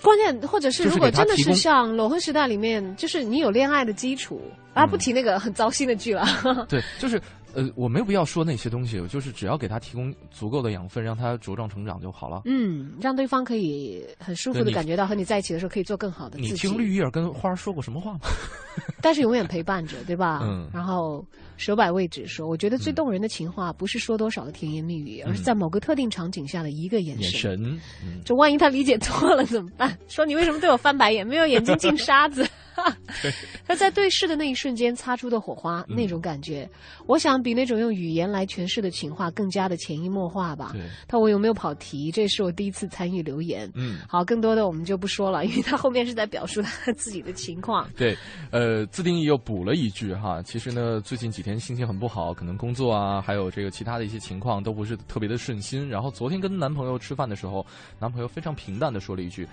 [0.03, 4.41] 关键或者是如果真的是像裸婚时代里面，就是你有恋爱的基础
[4.75, 6.27] 啊，不提那个很糟心的剧了。
[6.69, 7.21] 对，就是
[7.55, 12.43] 呃，我没有必要说那些东西，就是只要给他提供足够的养分，让他茁壮成长就好了。
[12.47, 16.69] 嗯，让对方可以很舒服的感觉到和你在一起的时候可以做更好的自己你己。
[16.69, 18.21] 听绿叶跟花儿说过什么话吗？
[19.03, 20.41] 但是永远陪伴着，对吧？
[20.43, 21.25] 嗯然后
[21.57, 27.81] 手摆位置说，我觉得最动人的情话不是说多少的甜言蜜语，而是在某个特定场景下的一个眼神眼神。
[28.25, 29.97] 这万一他理解错了怎么办？
[30.09, 31.27] 说你为什么对我翻白眼？
[31.27, 32.47] 没有眼睛进沙子。
[33.69, 36.69] 他在对视的那一瞬间擦出的火花，嗯那种感觉，
[37.07, 40.71] 我想比那种用语言来诠释的情话更加的潜移默化吧。
[40.73, 42.11] 对，但我有没有跑题？
[42.11, 43.71] 这是我第一次参与留言。
[43.75, 47.87] 嗯好，更多的我们就不说了，因为他后面是在表述他自己的情况。
[47.95, 48.17] 对，
[48.51, 55.89] 呃，自定义又补了一句哈，其实呢，最近几天心情很不好，可能工作啊，还有这个其他的一些情况都不是特别的顺心。
[55.89, 57.67] 然后昨天跟男朋友吃饭的时候，
[57.99, 59.47] 男朋友非常平淡的说了一句：“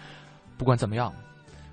[0.57, 1.13] 不管怎么样，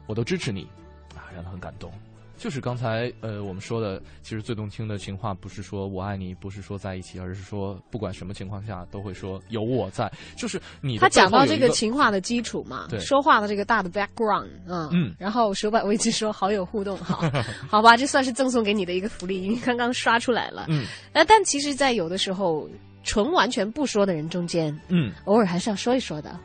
[0.06, 0.66] 我都支持你。”
[1.14, 1.90] 啊，让他很感动。
[2.36, 10.10] 就是刚才呃我们说的，其实最动听的情话不是说我爱你，不是说在一起，而是说不管什么情况下都会说有我在。
[10.36, 17.22] 就是你他讲到这个个情话的基础嘛，对说话的这个大的 background 嗯，嗯然后手把位置说好友互动，好，
[17.68, 20.66] 好吧，这算是赠送给你的一个福利，因为刚刚刷出来了。
[20.68, 22.68] 嗯呃，但其实，在有的时候，
[23.02, 26.38] 纯完全不说的人中间，嗯，偶尔还是要说一说的。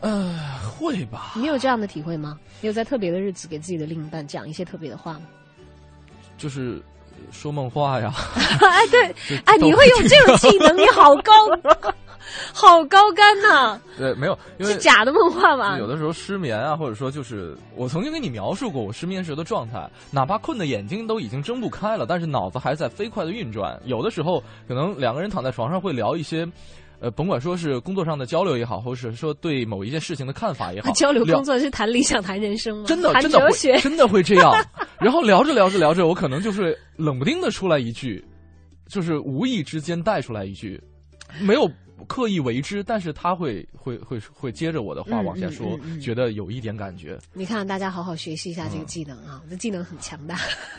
[0.00, 0.34] 呃，
[0.78, 1.32] 会吧？
[1.36, 2.38] 你有这样的体会吗？
[2.60, 5.22] 你有在特别的日子给自己的另一半讲一些特别的话吗？
[6.38, 6.80] 就是
[7.30, 8.12] 说梦话呀。
[8.60, 9.04] 哎，对，
[9.44, 11.32] 哎，你会用这种技能，你好高，
[12.54, 15.76] 好高干呐、对，没有，因为是假的梦话吧？
[15.78, 23.78] 有的时候失眠啊，或者说就是我曾经跟你描述过我失眠时的状态，哪怕困的眼睛都已经睁不开了，但是脑子还在飞快的运转。
[23.84, 26.48] 有的时候可能两个人躺在床上会聊一些。
[27.00, 32.84] 呃，甭管说是工作上的交流也好，或者是说对某一件事情的看法也好，交流工作是谈理想、谈人生吗？
[32.86, 34.52] 真的谈真的会，真的会这样。
[35.00, 38.22] 然后聊着聊着聊着，我可能就是冷不丁的出来一句，
[38.88, 40.78] 就是无意之间带出来一句，
[41.40, 41.66] 没有
[42.06, 47.18] 刻意为之，但是他会会会会接着我的话嗯往下说，嗯嗯嗯觉得有一点感觉。
[47.32, 50.34] 你看，大家好好学习一下嗯这个技能啊，这技能很强大。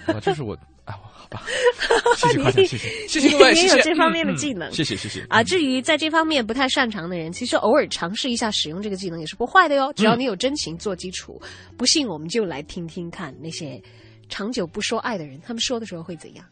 [0.05, 1.43] 啊，这是我，哎，好吧，
[2.17, 5.43] 谢谢夸奖，你谢谢，谢谢各位，你也谢谢有这方面的技能谢谢谢谢啊。
[5.43, 9.91] 至于在这方面不太擅长的人，其实偶尔尝试一下使用这个技能也是不坏的哟。
[9.93, 11.41] 只要你有真情做基础，
[11.77, 13.81] 不信我们就来听听看那些
[14.29, 16.45] 长久不说爱的人，他们说的时候会怎样。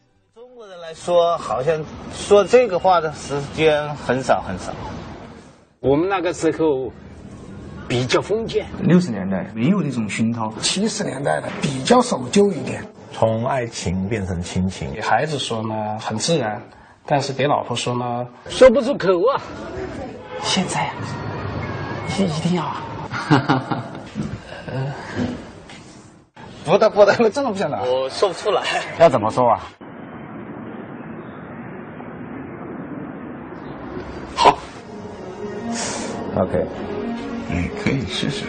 [0.78, 4.72] 来说，好像说这个话的时间很少很少。
[5.80, 6.92] 我们那个时候
[7.88, 12.84] 比较封建，六十年代没有那种熏陶，七十年代的比较守旧一点。
[13.12, 14.92] 从爱情变成亲情。
[14.92, 16.62] 给孩子说呢很自然，
[17.06, 19.40] 但是给老婆说呢说不出口啊。
[20.42, 20.94] 现在啊，
[22.18, 22.82] 一一定要啊。
[24.70, 24.94] 呃，
[26.64, 28.62] 不得不的，我真的不想拿，我说不出来。
[28.98, 29.60] 要怎么说啊？
[34.40, 34.56] 好
[36.34, 36.66] OK，
[37.50, 38.44] 你可以试试。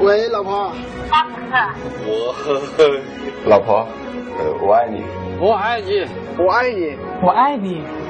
[0.00, 0.72] 喂，老婆。
[2.04, 2.34] 我
[3.46, 3.86] 老婆，
[4.36, 5.04] 呃，我爱你。
[5.40, 6.04] 我爱你，
[6.38, 8.01] 我爱你，我爱你。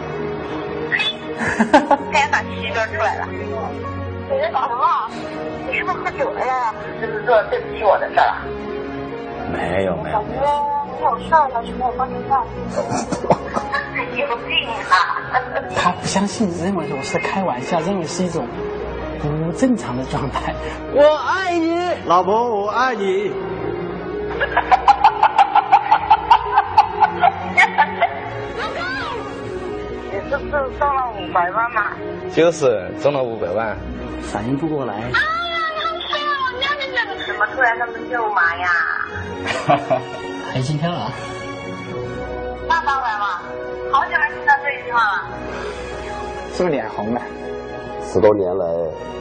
[2.13, 3.27] 该把气端出来了。
[4.31, 5.11] 你在搞什么？
[5.69, 6.75] 你是不是喝酒了呀？
[7.01, 8.43] 是不是做对不起我的事儿啊？
[9.53, 10.19] 没有没有。
[10.19, 10.33] 感觉
[10.97, 12.41] 你有事儿要去给我帮你办。
[14.17, 14.95] 有病啊！
[15.77, 18.47] 他不相信，认为我是开玩笑，认为是一种
[19.21, 20.55] 不正常的状态。
[20.93, 21.77] 我爱你，
[22.07, 23.33] 老婆，我爱你。
[30.33, 31.93] 你是不是中了五百万嘛？
[32.35, 33.77] 就是中了五百万。
[34.23, 34.95] 反应不过来。
[37.27, 38.69] 怎么突然那么肉麻呀？
[40.51, 41.13] 还心跳啊？
[42.67, 43.43] 爸爸来了，
[43.93, 45.29] 好久没听到这句话了。
[46.55, 47.21] 是不是脸红了？
[48.03, 48.65] 十多年来，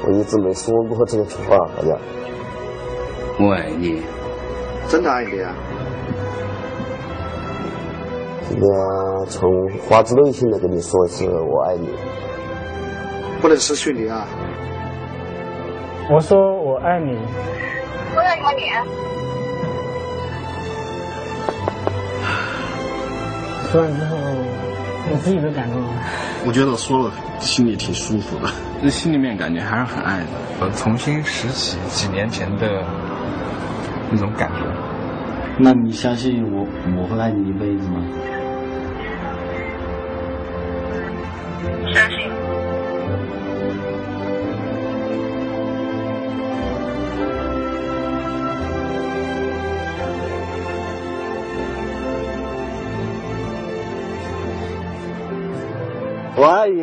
[0.06, 2.00] 我一直没说过这句话，好像。
[3.38, 4.02] 我爱你，
[4.88, 5.54] 真的爱你啊！
[8.52, 8.70] 今天
[9.30, 9.50] 从
[9.88, 11.88] 发自内心的跟你说一次我爱你，
[13.42, 14.28] 不能失去你啊！
[16.12, 17.18] 我说我爱你。
[18.14, 18.64] 我爱你。
[23.72, 24.18] 说完之后，
[25.10, 25.88] 你自己都感动了。
[26.46, 28.50] 我觉得说了心里挺舒服的，
[28.84, 30.26] 这心里面感觉还是很爱的。
[30.60, 32.84] 我，重新拾起几年前的
[34.12, 34.66] 那种感觉，
[35.58, 36.68] 那你相信我
[37.02, 38.02] 我会爱你一辈子吗？
[56.42, 56.81] waayo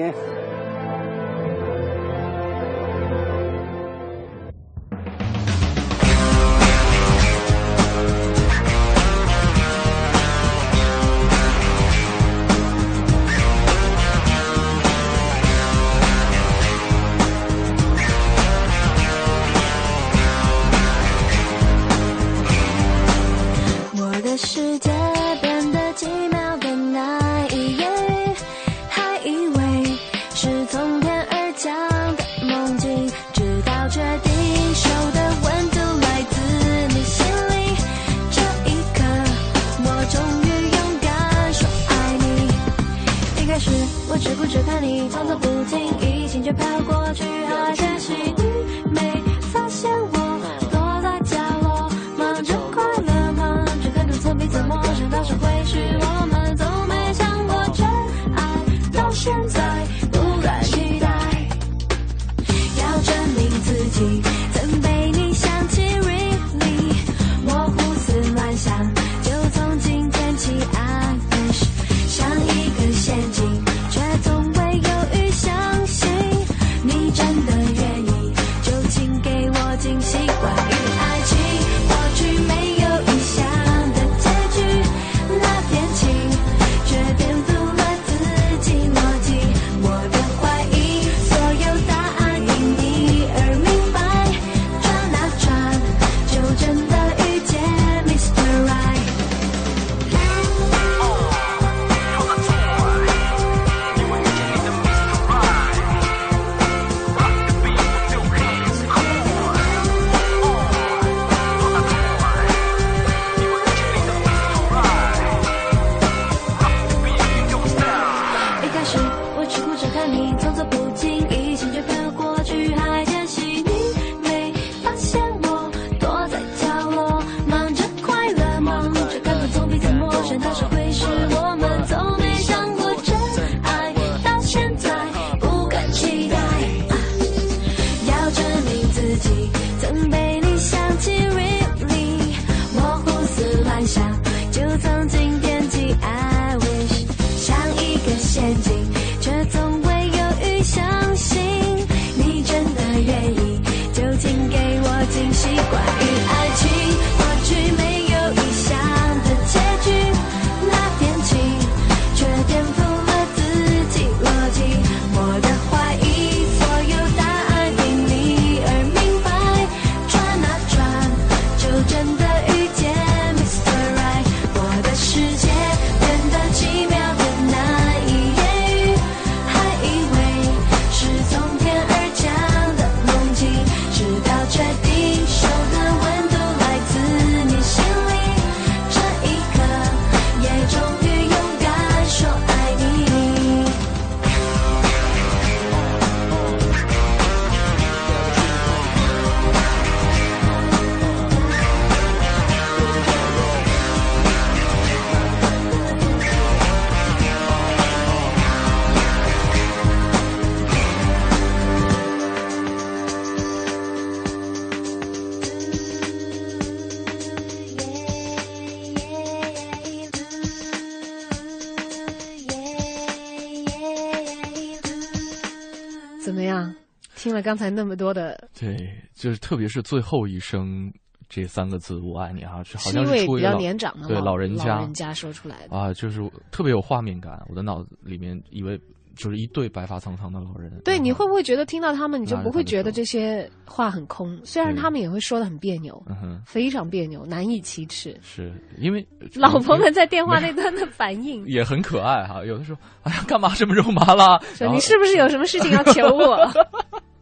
[227.48, 228.76] 刚才那么多的，对，
[229.14, 230.92] 就是特别是最后一声
[231.30, 235.74] 这三个字“我爱你”啊，是好是因为比较年长的老对老人家老人家说出来的。
[235.74, 236.20] 啊，就是
[236.50, 237.42] 特别有画面感。
[237.48, 238.78] 我的脑子里面以为
[239.16, 244.38] 就是一对白发苍苍的老人，对，你会不会觉得听到他们，你就不会觉得这些话很空？
[244.44, 246.00] 虽然他们也会说的很别扭，
[246.46, 248.16] 非常别扭，难以启齿。
[248.22, 249.04] 是因为
[249.34, 252.44] 老婆们在电话那端的反应， 也很可爱哈。
[252.44, 254.40] 有的时候，哎呀，干嘛这么肉麻啦？
[254.58, 256.38] 然后说你是不是有什么事情要求我？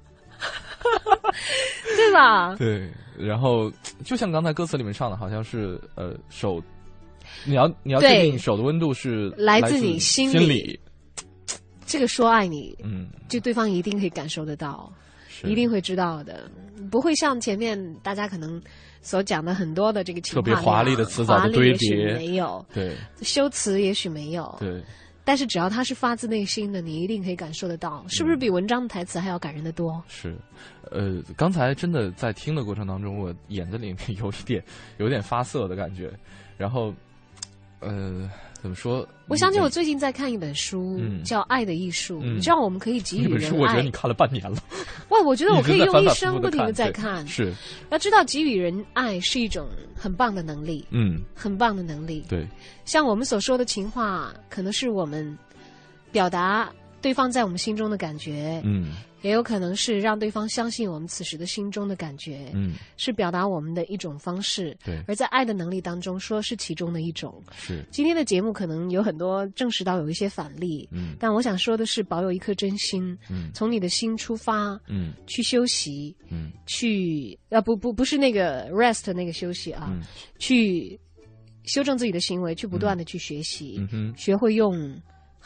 [1.96, 2.54] 对吧？
[2.56, 3.70] 对，然后
[4.04, 6.62] 就像刚才歌词里面唱的，好像是呃手，
[7.44, 10.78] 你要你要确定手的温度是来自你心心里。
[11.86, 14.92] 这个说爱你，嗯，就对方一定可以感受得到。
[15.44, 16.50] 一定会知道的，
[16.90, 18.60] 不会像前面大家可能
[19.02, 22.14] 所讲的很多的这个情特别华丽的词藻的堆叠。
[22.14, 22.96] 没有，对。
[23.20, 24.82] 修辞也许没有，对，
[25.26, 30.00] 但是只要它是发自内心的，你一定可以感受得到，是不是比文章的台词还要感人的多？
[30.06, 30.36] 是，
[30.92, 34.62] 呃，刚才真的在听的过程当中，我眼睛里面 有一点
[34.98, 36.12] 有点发涩的感觉，
[36.56, 36.94] 然后，
[37.80, 38.30] 呃，
[38.66, 39.06] 怎么说？
[39.28, 43.90] 我想起我最近在看一本书，嗯叫《爱的艺术》，嗯你知道我们可以给予人爱本书，我觉得你。
[43.92, 44.58] 看了半年了。
[45.10, 47.24] 哇，我觉得我可以用一生不停的在看。
[47.28, 47.52] 是，
[47.90, 52.24] 要知道给予人爱是一种很棒的能力，嗯，很棒的能力。
[52.28, 52.44] 对，
[52.84, 55.38] 像我们所说的情话，可能是我们
[56.10, 56.68] 表达
[57.00, 58.96] 对方在我们心中的感觉，嗯
[59.26, 64.76] 也有可能是让对方相信我们此时的心中的感觉，嗯，是表达我们的一种方式。
[64.84, 65.02] 对。
[65.08, 67.42] 而在爱的能力当中，说是其中的一种。
[67.56, 71.16] 是，今天的节目可能有很多证实到有一些反例，嗯。
[71.18, 73.50] 但我想说的是，保有一颗真心，嗯。
[73.52, 75.12] 从你的心出发，嗯。
[75.26, 76.52] 去休息，嗯。
[76.66, 80.02] 去啊不不不是那个 rest 那个休息啊，嗯。
[80.38, 80.98] 去
[81.64, 84.14] 修正自己的行为，去不断的去学习，嗯哼。
[84.16, 84.96] 学会用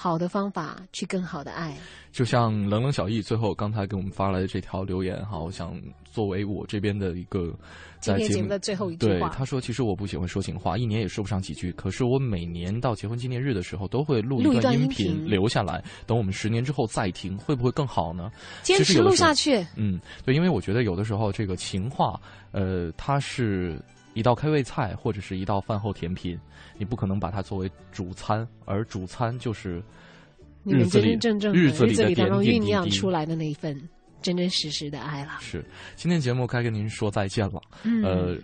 [0.03, 1.77] 好的方法去更好的爱。
[2.11, 5.79] 就像冷冷小易最后刚才给我们发来的这条留言哈，我想
[6.11, 7.55] 作为我这边的一个
[8.01, 18.33] 在节目的最后一句话对他说，其实我不喜欢说情话，一年也说不上几句，可是我每年到结婚纪念日的时候都会录录一段音音频留下来，等我们十年之后再听，会不会更好呢？
[18.63, 19.65] 坚持录下去。
[19.77, 22.19] 嗯，对，因为我觉得有的时候这个情话，
[22.53, 23.79] 呃，它是
[24.15, 26.39] 一道开胃菜或者是一道饭后甜品，
[26.77, 29.83] 你不可能把它作为主餐，而主餐就是
[30.63, 33.75] 你们日子里真真正正日子里当中酝酿出来的那一份
[34.21, 35.39] 真真实实的爱了。
[35.41, 35.65] 是，
[35.97, 37.61] 今天节目该跟您说再见了。
[37.85, 38.37] 嗯呃，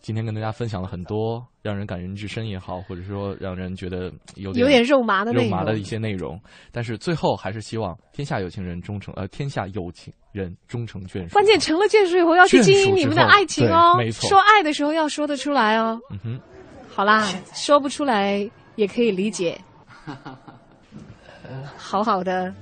[0.00, 6.40] 今天跟大家分享了很多让人感人至深也好，或者说让人觉得有点有点肉麻的内容肉麻的一些内容。
[6.72, 11.34] 但是最后还是希望天下有情人终成呃，天下有情人终成眷属。
[11.34, 16.00] 关键成了眷属以后要去经营你们的爱情哦，没错说爱的时候要说得出来哦。
[16.10, 16.40] 嗯哼，
[16.88, 19.60] 好啦，说不出来也可以理解。
[21.76, 22.54] 好好的，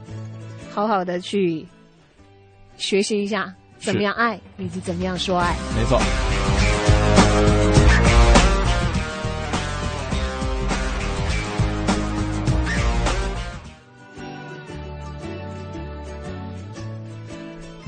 [0.73, 1.65] 好好的去
[2.77, 5.55] 学习一下怎么样爱，以及怎么样说爱。
[5.77, 6.01] 没错。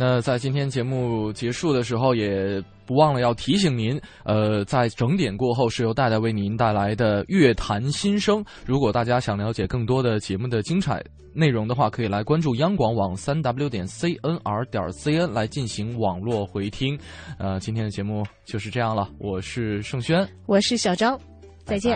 [0.03, 8.43] 那在今天节目结束的时候，也不忘了要提醒您，呃，在整点过后是由戴戴为您带来的乐坛新声。
[8.65, 11.05] 如果大家想了解更多的节目的精彩
[11.35, 16.99] 内容的话，可以来关注央广网三 w 点 cnr 点 cn 来进行网络回听。
[17.39, 20.27] 呃，今天的节目就是这样了，我是盛轩。
[20.47, 21.21] 我是小张，
[21.67, 21.89] 再见。